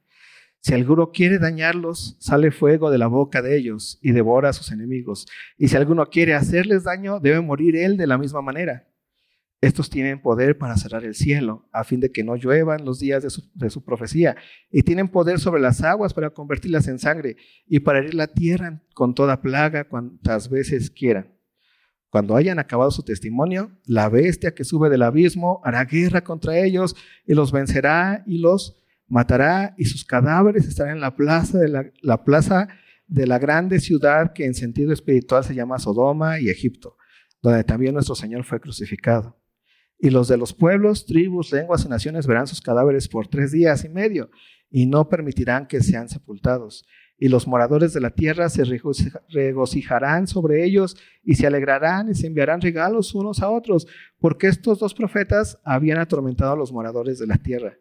[0.61, 4.73] Si alguno quiere dañarlos, sale fuego de la boca de ellos y devora a sus
[4.73, 5.27] enemigos.
[5.57, 8.88] Y si alguno quiere hacerles daño, debe morir él de la misma manera.
[9.61, 13.25] Estos tienen poder para cerrar el cielo, a fin de que no lluevan los días
[13.55, 14.37] de su, profecía,
[14.71, 18.85] y tienen poder sobre las aguas para convertirlas en sangre, y para herir la tierra
[18.95, 21.35] con toda plaga cuantas veces quieran.
[22.09, 26.95] Cuando hayan acabado su testimonio, la bestia que sube del abismo hará guerra contra ellos,
[27.27, 31.91] y los vencerá y los matará, y sus cadáveres estarán en la plaza de la,
[32.01, 32.69] la plaza
[33.09, 36.97] de la grande ciudad que en sentido espiritual se llama Sodoma y Egipto,
[37.43, 39.38] donde también nuestro Señor fue crucificado.
[39.99, 43.85] Y los de los pueblos, tribus, lenguas y naciones verán sus cadáveres por tres días
[43.85, 44.31] y medio
[44.71, 46.85] y no permitirán que sean sepultados.
[47.21, 48.63] y los moradores de la tierra se
[49.29, 53.89] regocijarán sobre ellos y se alegrarán y se enviarán regalos unos a otros,
[54.21, 57.77] porque estos dos profetas habían atormentado a los moradores de la tierra.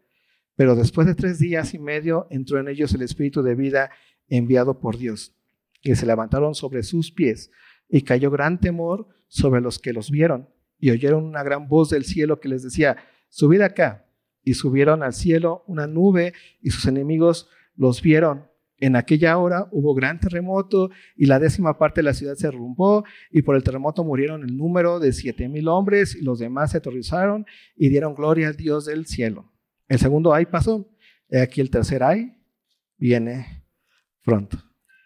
[0.56, 3.92] Pero después de tres días y medio entró en ellos el espíritu de vida
[4.28, 5.36] enviado por Dios,
[5.84, 7.52] y se levantaron sobre sus pies,
[7.88, 12.06] y cayó gran temor sobre los que los vieron, y oyeron una gran voz del
[12.06, 12.98] cielo que les decía,
[13.30, 14.06] subid acá.
[14.44, 18.46] Y subieron al cielo una nube, y sus enemigos los vieron
[18.80, 23.06] en aquella hora hubo gran terremoto y la décima parte de la ciudad se derrumbó
[23.32, 26.78] y por el terremoto murieron el número de siete mil hombres y los demás se
[26.78, 29.52] aterrorizaron y dieron gloria al Dios del cielo.
[29.88, 30.88] El segundo ay pasó.
[31.32, 32.38] aquí el tercer ay
[32.98, 33.64] viene
[34.24, 34.58] pronto.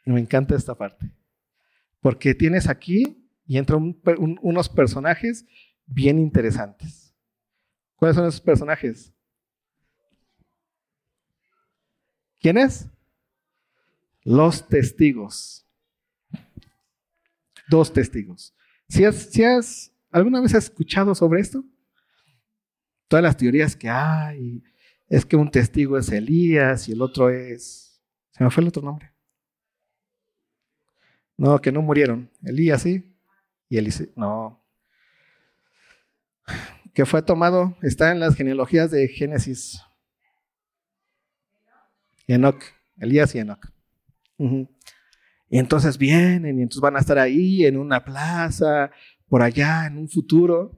[0.05, 1.09] me encanta esta parte.
[2.01, 3.20] Porque tienes aquí
[3.51, 3.99] y entran
[4.41, 5.45] unos personajes
[5.85, 7.13] bien interesantes.
[7.97, 9.13] ¿Cuáles son esos personajes?
[12.39, 12.87] ¿Quiénes?
[14.23, 15.67] los testigos.
[17.67, 18.55] Dos testigos.
[18.87, 21.65] Si has, si has, ¿Alguna vez has escuchado sobre esto?
[23.09, 24.63] Todas las teorías que hay,
[25.09, 28.01] es que un testigo es Elías y el otro es...
[28.31, 29.11] ¿Se me fue el otro nombre?
[31.35, 32.31] No, que no murieron.
[32.45, 33.10] Elías sí
[33.71, 34.61] y Elías no.
[36.93, 39.81] Que fue tomado, está en las genealogías de Génesis.
[42.27, 42.61] Enoch,
[42.97, 43.65] Elías y Enoch.
[44.37, 48.91] Y entonces vienen y entonces van a estar ahí en una plaza,
[49.29, 50.77] por allá, en un futuro.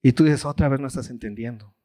[0.00, 1.76] Y tú dices, otra vez no estás entendiendo.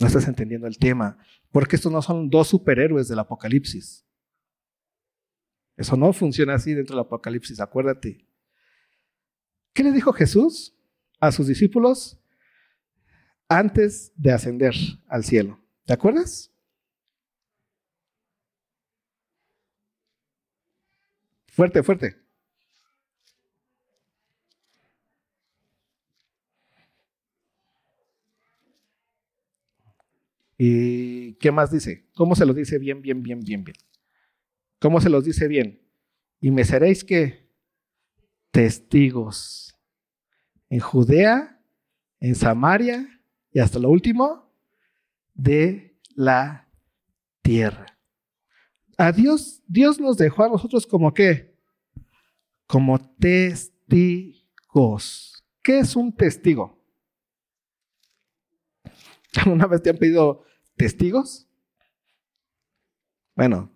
[0.00, 1.18] No estás entendiendo el tema.
[1.50, 4.06] Porque estos no son dos superhéroes del Apocalipsis.
[5.76, 8.31] Eso no funciona así dentro del Apocalipsis, acuérdate.
[9.72, 10.74] ¿Qué le dijo Jesús
[11.18, 12.18] a sus discípulos
[13.48, 14.74] antes de ascender
[15.08, 15.58] al cielo?
[15.86, 16.50] ¿Te acuerdas?
[21.46, 22.16] Fuerte, fuerte.
[30.58, 32.06] ¿Y qué más dice?
[32.14, 33.76] ¿Cómo se los dice bien, bien, bien, bien, bien?
[34.78, 35.82] ¿Cómo se los dice bien?
[36.40, 37.41] Y me seréis que
[38.52, 39.76] testigos
[40.68, 41.60] en Judea,
[42.20, 44.54] en Samaria y hasta lo último
[45.34, 46.68] de la
[47.42, 47.98] tierra.
[48.96, 51.58] A Dios, Dios nos dejó a nosotros como qué?
[52.66, 54.42] Como testigos.
[55.62, 56.78] ¿Qué es un testigo?
[59.44, 60.44] ¿Alguna vez te han pedido
[60.76, 61.48] testigos?
[63.34, 63.70] Bueno.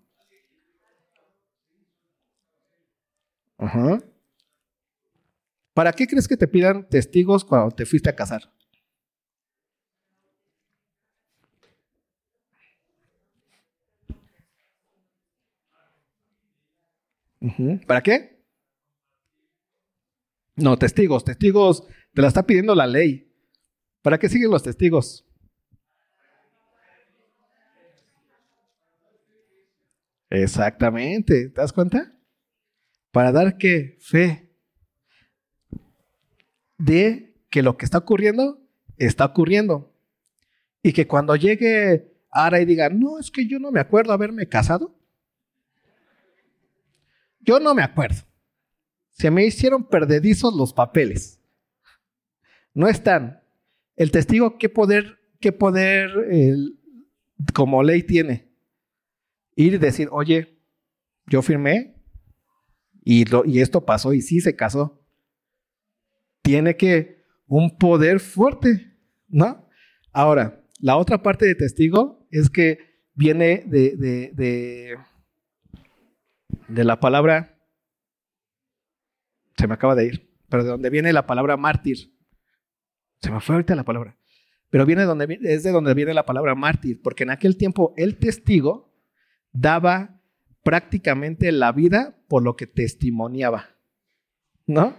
[5.76, 8.50] ¿Para qué crees que te pidan testigos cuando te fuiste a casar?
[17.86, 18.42] ¿Para qué?
[20.54, 23.30] No, testigos, testigos, te la está pidiendo la ley.
[24.00, 25.26] ¿Para qué siguen los testigos?
[30.30, 32.18] Exactamente, ¿te das cuenta?
[33.10, 34.45] Para dar qué fe
[36.78, 38.60] de que lo que está ocurriendo
[38.98, 39.92] está ocurriendo.
[40.82, 44.48] Y que cuando llegue Ara y diga, no, es que yo no me acuerdo haberme
[44.48, 44.94] casado,
[47.40, 48.22] yo no me acuerdo.
[49.10, 51.40] Se me hicieron perdedizos los papeles.
[52.74, 53.40] No están.
[53.94, 56.10] El testigo, ¿qué poder, qué poder
[57.54, 58.50] como ley tiene?
[59.54, 60.58] Ir y decir, oye,
[61.26, 61.94] yo firmé
[63.02, 65.05] y, y esto pasó y sí se casó.
[66.46, 68.96] Tiene que un poder fuerte,
[69.28, 69.68] ¿no?
[70.12, 72.78] Ahora, la otra parte de testigo es que
[73.14, 74.96] viene de
[76.68, 77.58] de la palabra,
[79.56, 82.12] se me acaba de ir, pero de donde viene la palabra mártir.
[83.20, 84.18] Se me fue ahorita la palabra.
[84.68, 88.18] Pero viene donde, es de donde viene la palabra mártir, porque en aquel tiempo el
[88.18, 88.92] testigo
[89.52, 90.20] daba
[90.62, 93.70] prácticamente la vida por lo que testimoniaba.
[94.66, 94.96] ¿No?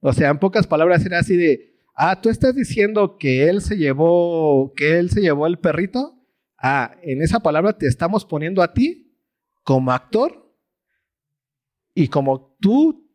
[0.00, 3.76] O sea, en pocas palabras era así de, ah, tú estás diciendo que él se
[3.76, 6.16] llevó, que él se llevó el perrito.
[6.58, 9.14] Ah, en esa palabra te estamos poniendo a ti
[9.62, 10.54] como actor
[11.94, 13.08] y como tú,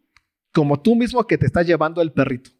[0.53, 2.51] como tú mismo que te estás llevando el perrito,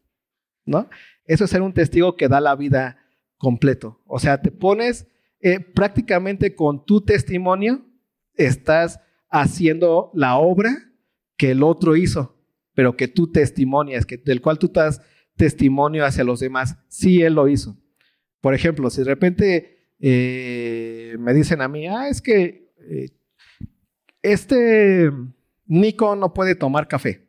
[0.66, 0.90] ¿no?
[1.26, 3.00] Eso es ser un testigo que da la vida
[3.38, 4.02] completo.
[4.06, 5.08] O sea, te pones
[5.40, 7.86] eh, prácticamente con tu testimonio,
[8.34, 9.00] estás
[9.30, 10.92] haciendo la obra
[11.38, 12.35] que el otro hizo,
[12.76, 15.02] pero que tú testimonias, que, del cual tú das
[15.36, 16.78] testimonio hacia los demás.
[16.88, 17.78] Sí, él lo hizo.
[18.42, 23.10] Por ejemplo, si de repente eh, me dicen a mí, ah, es que eh,
[24.22, 25.10] este
[25.66, 27.28] Nico no puede tomar café,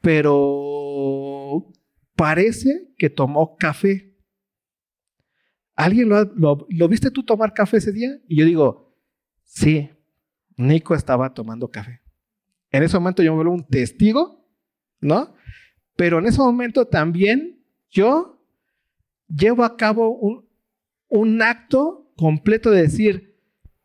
[0.00, 1.70] pero
[2.16, 4.16] parece que tomó café.
[5.74, 6.24] ¿Alguien lo,
[6.68, 8.20] lo, viste tú tomar café ese día?
[8.28, 8.96] Y yo digo,
[9.44, 9.90] sí,
[10.56, 12.01] Nico estaba tomando café.
[12.72, 14.44] En ese momento yo me vuelvo un testigo,
[15.00, 15.34] ¿no?
[15.94, 18.42] Pero en ese momento también yo
[19.28, 20.18] llevo a cabo
[21.08, 23.36] un, acto completo de decir,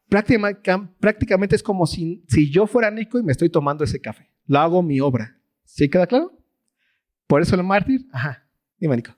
[0.07, 4.29] prácticamente es como si, si yo fuera Nico y me estoy tomando ese café.
[4.45, 5.37] Lo hago mi obra.
[5.65, 6.31] ¿Sí queda claro?
[7.27, 8.07] Por eso el mártir.
[8.13, 8.47] Ajá.
[8.79, 9.11] Dime, Nico.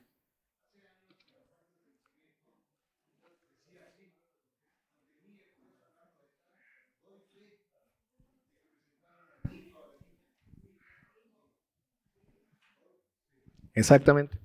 [13.80, 14.38] Exactamente.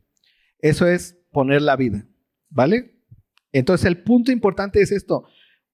[0.61, 2.07] Eso es poner la vida,
[2.49, 3.03] ¿vale?
[3.53, 5.26] Entonces el punto importante es esto.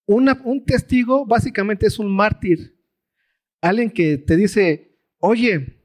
[0.07, 2.77] un testigo básicamente es un mártir.
[3.61, 5.85] Alguien que te dice, oye,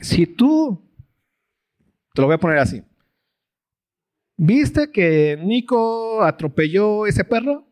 [0.00, 0.92] si tú,
[2.14, 2.82] te lo voy a poner así,
[4.36, 7.66] ¿viste que Nico atropelló ese perro?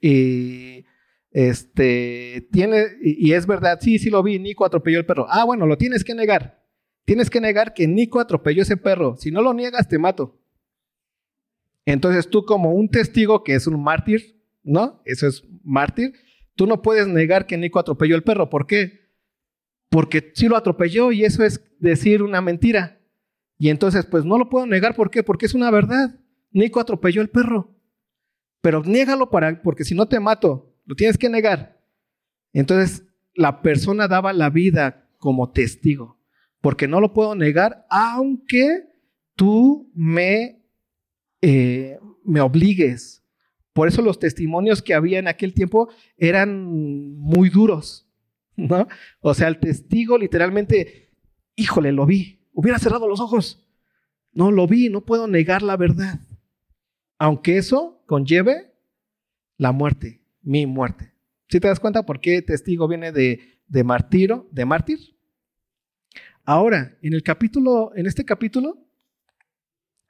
[0.00, 0.84] Y
[1.30, 5.26] este, tiene, y es verdad, sí, sí lo vi, Nico atropelló el perro.
[5.30, 6.65] Ah, bueno, lo tienes que negar.
[7.06, 9.16] Tienes que negar que Nico atropelló ese perro.
[9.16, 10.36] Si no lo niegas, te mato.
[11.86, 15.00] Entonces tú como un testigo que es un mártir, ¿no?
[15.04, 16.14] Eso es mártir.
[16.56, 18.50] Tú no puedes negar que Nico atropelló el perro.
[18.50, 19.06] ¿Por qué?
[19.88, 23.00] Porque sí lo atropelló y eso es decir una mentira.
[23.56, 24.96] Y entonces, pues no lo puedo negar.
[24.96, 25.22] ¿Por qué?
[25.22, 26.18] Porque es una verdad.
[26.50, 27.72] Nico atropelló el perro.
[28.62, 31.80] Pero niégalo para, porque si no te mato, lo tienes que negar.
[32.52, 36.15] Entonces, la persona daba la vida como testigo
[36.66, 38.88] porque no lo puedo negar, aunque
[39.36, 40.64] tú me,
[41.40, 43.22] eh, me obligues.
[43.72, 48.10] Por eso los testimonios que había en aquel tiempo eran muy duros,
[48.56, 48.88] ¿no?
[49.20, 51.12] O sea, el testigo literalmente,
[51.54, 53.64] híjole, lo vi, hubiera cerrado los ojos.
[54.32, 56.18] No, lo vi, no puedo negar la verdad.
[57.16, 58.74] Aunque eso conlleve
[59.56, 61.14] la muerte, mi muerte.
[61.48, 65.15] ¿Sí te das cuenta por qué testigo viene de, de martiro, de mártir?
[66.48, 68.78] Ahora, en el capítulo, en este capítulo,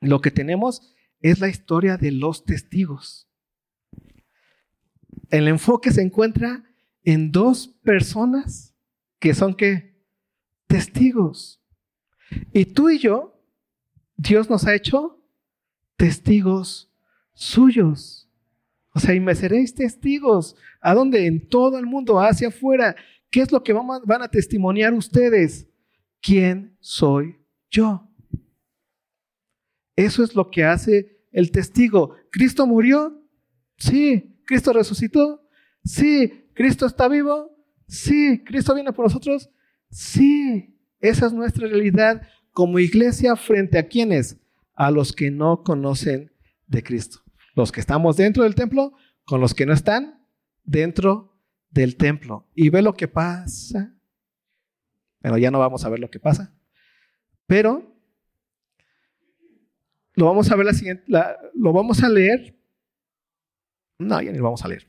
[0.02, 3.26] lo que tenemos es la historia de los testigos.
[5.30, 6.62] El enfoque se encuentra
[7.04, 8.74] en dos personas
[9.18, 9.96] que son qué?
[10.66, 11.62] Testigos.
[12.52, 13.42] Y tú y yo,
[14.18, 15.24] Dios nos ha hecho
[15.96, 16.92] testigos
[17.32, 18.28] suyos.
[18.92, 20.54] O sea, y me seréis testigos.
[20.82, 21.26] ¿A dónde?
[21.26, 22.94] En todo el mundo, hacia afuera.
[23.30, 25.66] ¿Qué es lo que van a testimoniar ustedes?
[26.20, 27.38] ¿Quién soy
[27.70, 28.08] yo?
[29.96, 32.14] Eso es lo que hace el testigo.
[32.30, 33.22] ¿Cristo murió?
[33.78, 34.38] Sí.
[34.46, 35.42] ¿Cristo resucitó?
[35.84, 36.48] Sí.
[36.54, 37.56] ¿Cristo está vivo?
[37.88, 38.42] Sí.
[38.44, 39.50] ¿Cristo viene por nosotros?
[39.90, 40.78] Sí.
[41.00, 44.38] Esa es nuestra realidad como iglesia frente a quienes?
[44.74, 46.32] A los que no conocen
[46.66, 47.20] de Cristo.
[47.54, 48.92] Los que estamos dentro del templo
[49.24, 50.26] con los que no están
[50.64, 51.38] dentro
[51.70, 52.48] del templo.
[52.54, 53.95] Y ve lo que pasa.
[55.26, 56.54] Bueno, ya no vamos a ver lo que pasa.
[57.48, 57.82] Pero
[60.14, 62.56] lo vamos a ver la siguiente, lo vamos a leer.
[63.98, 64.86] No, ya ni lo vamos a leer.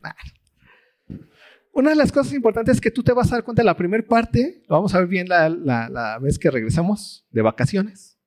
[1.73, 3.75] Una de las cosas importantes es que tú te vas a dar cuenta de la
[3.75, 8.19] primera parte, lo vamos a ver bien la, vez que regresamos de vacaciones.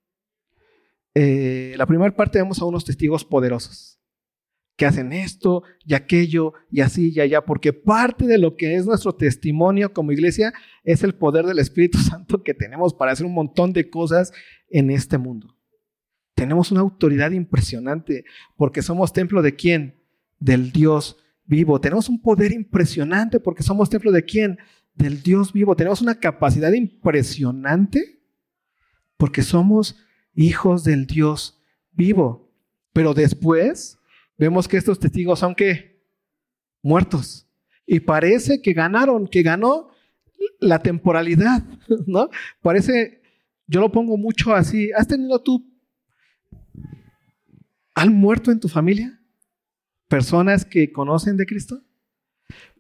[1.14, 3.99] Eh, la primera parte vemos a unos testigos poderosos
[4.81, 8.87] que hacen esto y aquello y así y allá, porque parte de lo que es
[8.87, 10.55] nuestro testimonio como iglesia
[10.85, 14.33] es el poder del Espíritu Santo que tenemos para hacer un montón de cosas
[14.70, 15.55] en este mundo.
[16.35, 18.24] Tenemos una autoridad impresionante
[18.57, 20.03] porque somos templo de quién?
[20.39, 21.78] Del Dios vivo.
[21.78, 24.57] Tenemos un poder impresionante porque somos templo de quién?
[24.95, 25.76] Del Dios vivo.
[25.76, 28.22] Tenemos una capacidad impresionante
[29.18, 29.99] porque somos
[30.33, 31.62] hijos del Dios
[31.93, 32.51] vivo.
[32.95, 33.99] Pero después
[34.41, 36.03] vemos que estos testigos son que
[36.82, 37.47] muertos.
[37.86, 39.91] Y parece que ganaron, que ganó
[40.59, 41.62] la temporalidad,
[42.07, 42.30] ¿no?
[42.62, 43.20] Parece,
[43.66, 44.91] yo lo pongo mucho así.
[44.93, 45.70] ¿Has tenido tú,
[47.95, 49.20] han muerto en tu familia?
[50.09, 51.82] Personas que conocen de Cristo.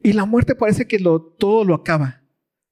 [0.02, 2.22] Y la muerte parece que lo, todo lo acaba,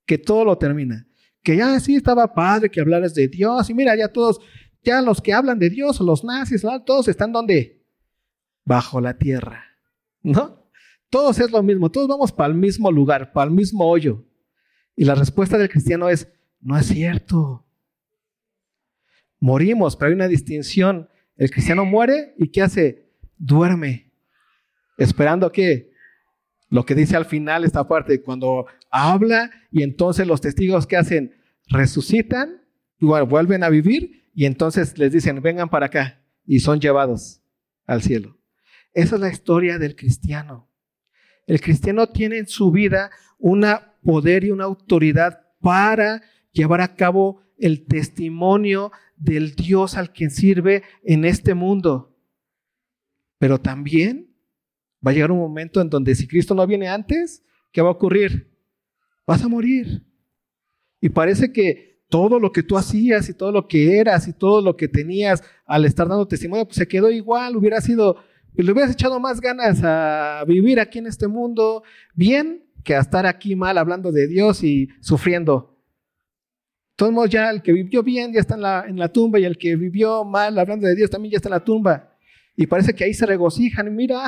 [0.07, 1.07] que todo lo termina.
[1.43, 3.69] Que ya sí estaba padre que hablaras de Dios.
[3.69, 4.41] Y mira, ya todos,
[4.83, 7.78] ya los que hablan de Dios, los nazis, todos están donde?
[8.69, 9.65] Bajo la tierra.
[10.23, 10.71] ¿No?
[11.09, 14.27] Todos es lo mismo, todos vamos para el mismo lugar, para el mismo hoyo.
[14.95, 16.29] Y la respuesta del cristiano es,
[16.61, 17.65] no es cierto.
[19.41, 21.09] Morimos, pero hay una distinción.
[21.37, 23.11] El cristiano muere y ¿qué hace?
[23.39, 24.13] Duerme,
[24.99, 25.89] esperando que
[26.71, 31.35] Lo que dice al final esta parte, cuando habla y entonces los testigos que hacen
[31.69, 32.61] resucitan,
[33.01, 37.41] vuelven a vivir y entonces les dicen, vengan para acá y son llevados
[37.87, 38.38] al cielo.
[38.93, 40.69] Esa es la historia del cristiano.
[41.47, 43.65] El cristiano tiene en su vida un
[44.03, 46.23] poder y una autoridad para
[46.53, 52.17] llevar a cabo el testimonio del Dios al que sirve en este mundo.
[53.39, 54.35] Pero también
[55.05, 57.93] va a llegar un momento en donde si Cristo no viene antes, ¿qué va a
[57.93, 58.51] ocurrir?
[59.27, 60.05] Vas a morir.
[61.01, 64.63] Y parece que todo lo que tú hacías y todo lo que eras y todo
[64.63, 68.17] lo que tenías al estar dando testimonio, pues se quedó igual, hubiera sido,
[68.55, 71.83] pues le hubieras echado más ganas a vivir aquí en este mundo
[72.15, 75.79] bien que a estar aquí mal hablando de Dios y sufriendo.
[76.97, 79.45] Todos modos, ya el que vivió bien ya está en la, en la tumba y
[79.45, 82.17] el que vivió mal hablando de Dios también ya está en la tumba.
[82.57, 83.95] Y parece que ahí se regocijan.
[83.95, 84.25] Mira,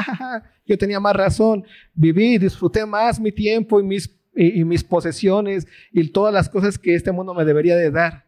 [0.67, 1.65] yo tenía más razón.
[1.95, 6.79] Viví y disfruté más mi tiempo y mis, y, mis posesiones y todas las cosas
[6.79, 8.27] que este mundo me debería de dar.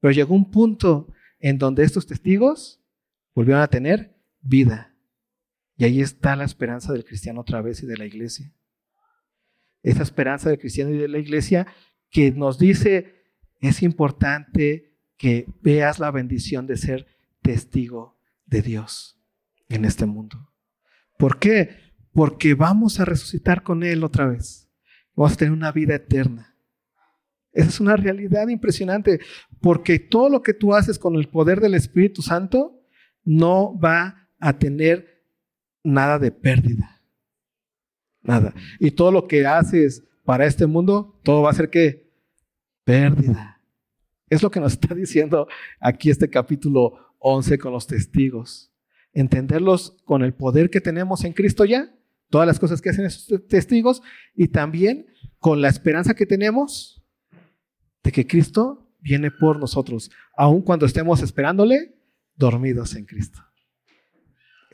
[0.00, 1.08] Pero llegó un punto
[1.38, 2.80] en donde estos testigos
[3.34, 4.93] volvieron a tener vida.
[5.76, 8.52] Y ahí está la esperanza del cristiano otra vez y de la iglesia.
[9.82, 11.66] Esa esperanza del cristiano y de la iglesia
[12.10, 13.24] que nos dice,
[13.60, 17.06] es importante que veas la bendición de ser
[17.42, 19.20] testigo de Dios
[19.68, 20.52] en este mundo.
[21.18, 21.76] ¿Por qué?
[22.12, 24.70] Porque vamos a resucitar con Él otra vez.
[25.14, 26.56] Vamos a tener una vida eterna.
[27.52, 29.20] Esa es una realidad impresionante,
[29.60, 32.80] porque todo lo que tú haces con el poder del Espíritu Santo
[33.22, 35.13] no va a tener
[35.84, 37.00] nada de pérdida.
[38.22, 38.52] Nada.
[38.80, 42.10] Y todo lo que haces para este mundo, todo va a ser que
[42.82, 43.60] pérdida.
[44.28, 45.46] Es lo que nos está diciendo
[45.78, 48.74] aquí este capítulo 11 con los testigos
[49.14, 51.94] entenderlos con el poder que tenemos en Cristo ya,
[52.28, 54.02] todas las cosas que hacen esos testigos,
[54.34, 55.06] y también
[55.38, 57.02] con la esperanza que tenemos
[58.02, 61.94] de que Cristo viene por nosotros, aun cuando estemos esperándole
[62.34, 63.40] dormidos en Cristo.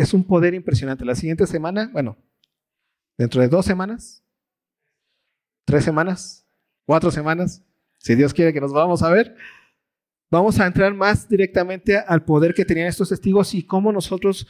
[0.01, 1.05] Es un poder impresionante.
[1.05, 2.16] La siguiente semana, bueno,
[3.18, 4.22] dentro de dos semanas,
[5.64, 6.46] tres semanas,
[6.86, 7.62] cuatro semanas,
[7.98, 9.36] si Dios quiere que nos vamos a ver,
[10.32, 14.46] Vamos a entrar más directamente al poder que tenían estos testigos y cómo nosotros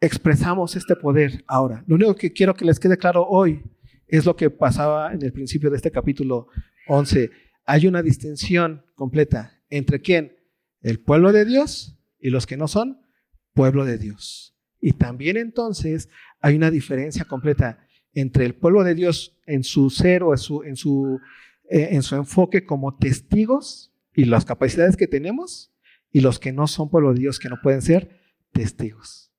[0.00, 1.84] expresamos este poder ahora.
[1.86, 3.62] Lo único que quiero que les quede claro hoy
[4.06, 6.46] es lo que pasaba en el principio de este capítulo
[6.88, 7.30] 11.
[7.66, 10.34] Hay una distinción completa entre quién?
[10.80, 13.02] El pueblo de Dios y los que no son
[13.52, 14.56] pueblo de Dios.
[14.80, 16.08] Y también entonces
[16.40, 20.62] hay una diferencia completa entre el pueblo de Dios en su ser o en su,
[20.62, 21.20] en su,
[21.68, 25.72] eh, en su enfoque como testigos y las capacidades que tenemos
[26.12, 28.20] y los que no son pueblo de Dios, que no pueden ser
[28.52, 29.32] testigos.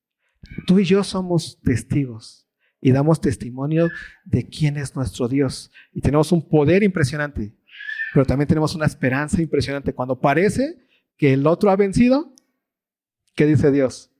[0.66, 2.48] Tú y yo somos testigos
[2.80, 3.88] y damos testimonio
[4.24, 5.70] de quién es nuestro Dios.
[5.92, 7.54] Y tenemos un poder impresionante,
[8.12, 9.92] pero también tenemos una esperanza impresionante.
[9.92, 10.78] Cuando parece
[11.16, 12.31] que el otro ha vencido,
[13.34, 14.10] ¿qué dice Dios?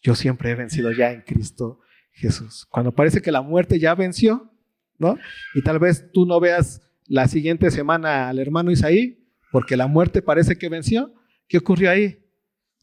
[0.00, 1.80] Yo siempre he vencido ya en Cristo
[2.12, 2.66] Jesús.
[2.70, 4.52] Cuando parece que la muerte ya venció,
[4.98, 5.18] ¿no?
[5.54, 10.22] Y tal vez tú no veas la siguiente semana al hermano Isaí, porque la muerte
[10.22, 11.12] parece que venció.
[11.48, 12.24] ¿Qué ocurrió ahí?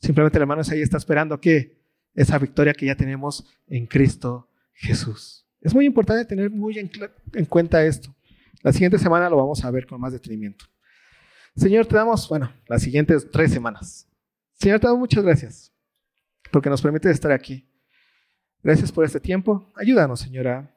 [0.01, 1.82] Simplemente el hermano ahí está esperando que
[2.14, 5.45] esa victoria que ya tenemos en Cristo Jesús.
[5.62, 6.91] Es muy importante tener muy en,
[7.34, 8.14] en cuenta esto.
[8.62, 10.66] La siguiente semana lo vamos a ver con más detenimiento.
[11.56, 14.08] Señor, te damos, bueno, las siguientes tres semanas.
[14.64, 15.74] Señor, te muchas gracias
[16.49, 17.70] porque nos permite estar aquí.
[18.64, 19.70] Gracias por este tiempo.
[19.76, 20.74] Ayúdanos, Señora,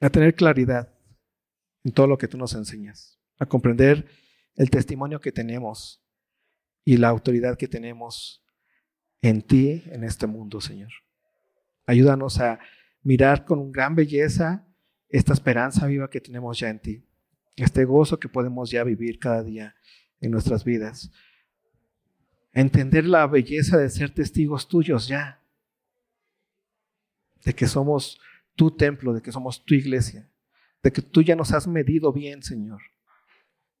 [0.00, 0.88] a tener claridad
[1.82, 4.06] en todo lo que tú nos enseñas a comprender
[4.54, 6.00] el testimonio que tenemos
[6.84, 8.46] y la autoridad que tenemos
[9.20, 10.92] en ti, en este mundo, Señor.
[11.86, 12.60] Ayúdanos a
[13.02, 14.64] mirar con gran belleza
[15.08, 17.04] esta esperanza viva que tenemos ya en ti,
[17.56, 19.74] este gozo que podemos ya vivir cada día
[20.20, 21.10] en nuestras vidas.
[22.56, 25.40] Entender la belleza de ser testigos tuyos ya,
[27.44, 28.18] de que somos
[28.56, 30.28] tu templo, de que somos tu iglesia,
[30.82, 32.80] de que tú ya nos has medido bien, Señor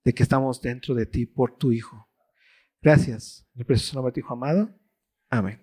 [0.06, 2.08] de que estamos dentro de ti por tu Hijo.
[2.80, 3.44] Gracias.
[3.54, 4.70] En el precioso nombre de tu Hijo amado.
[5.28, 5.60] Amén.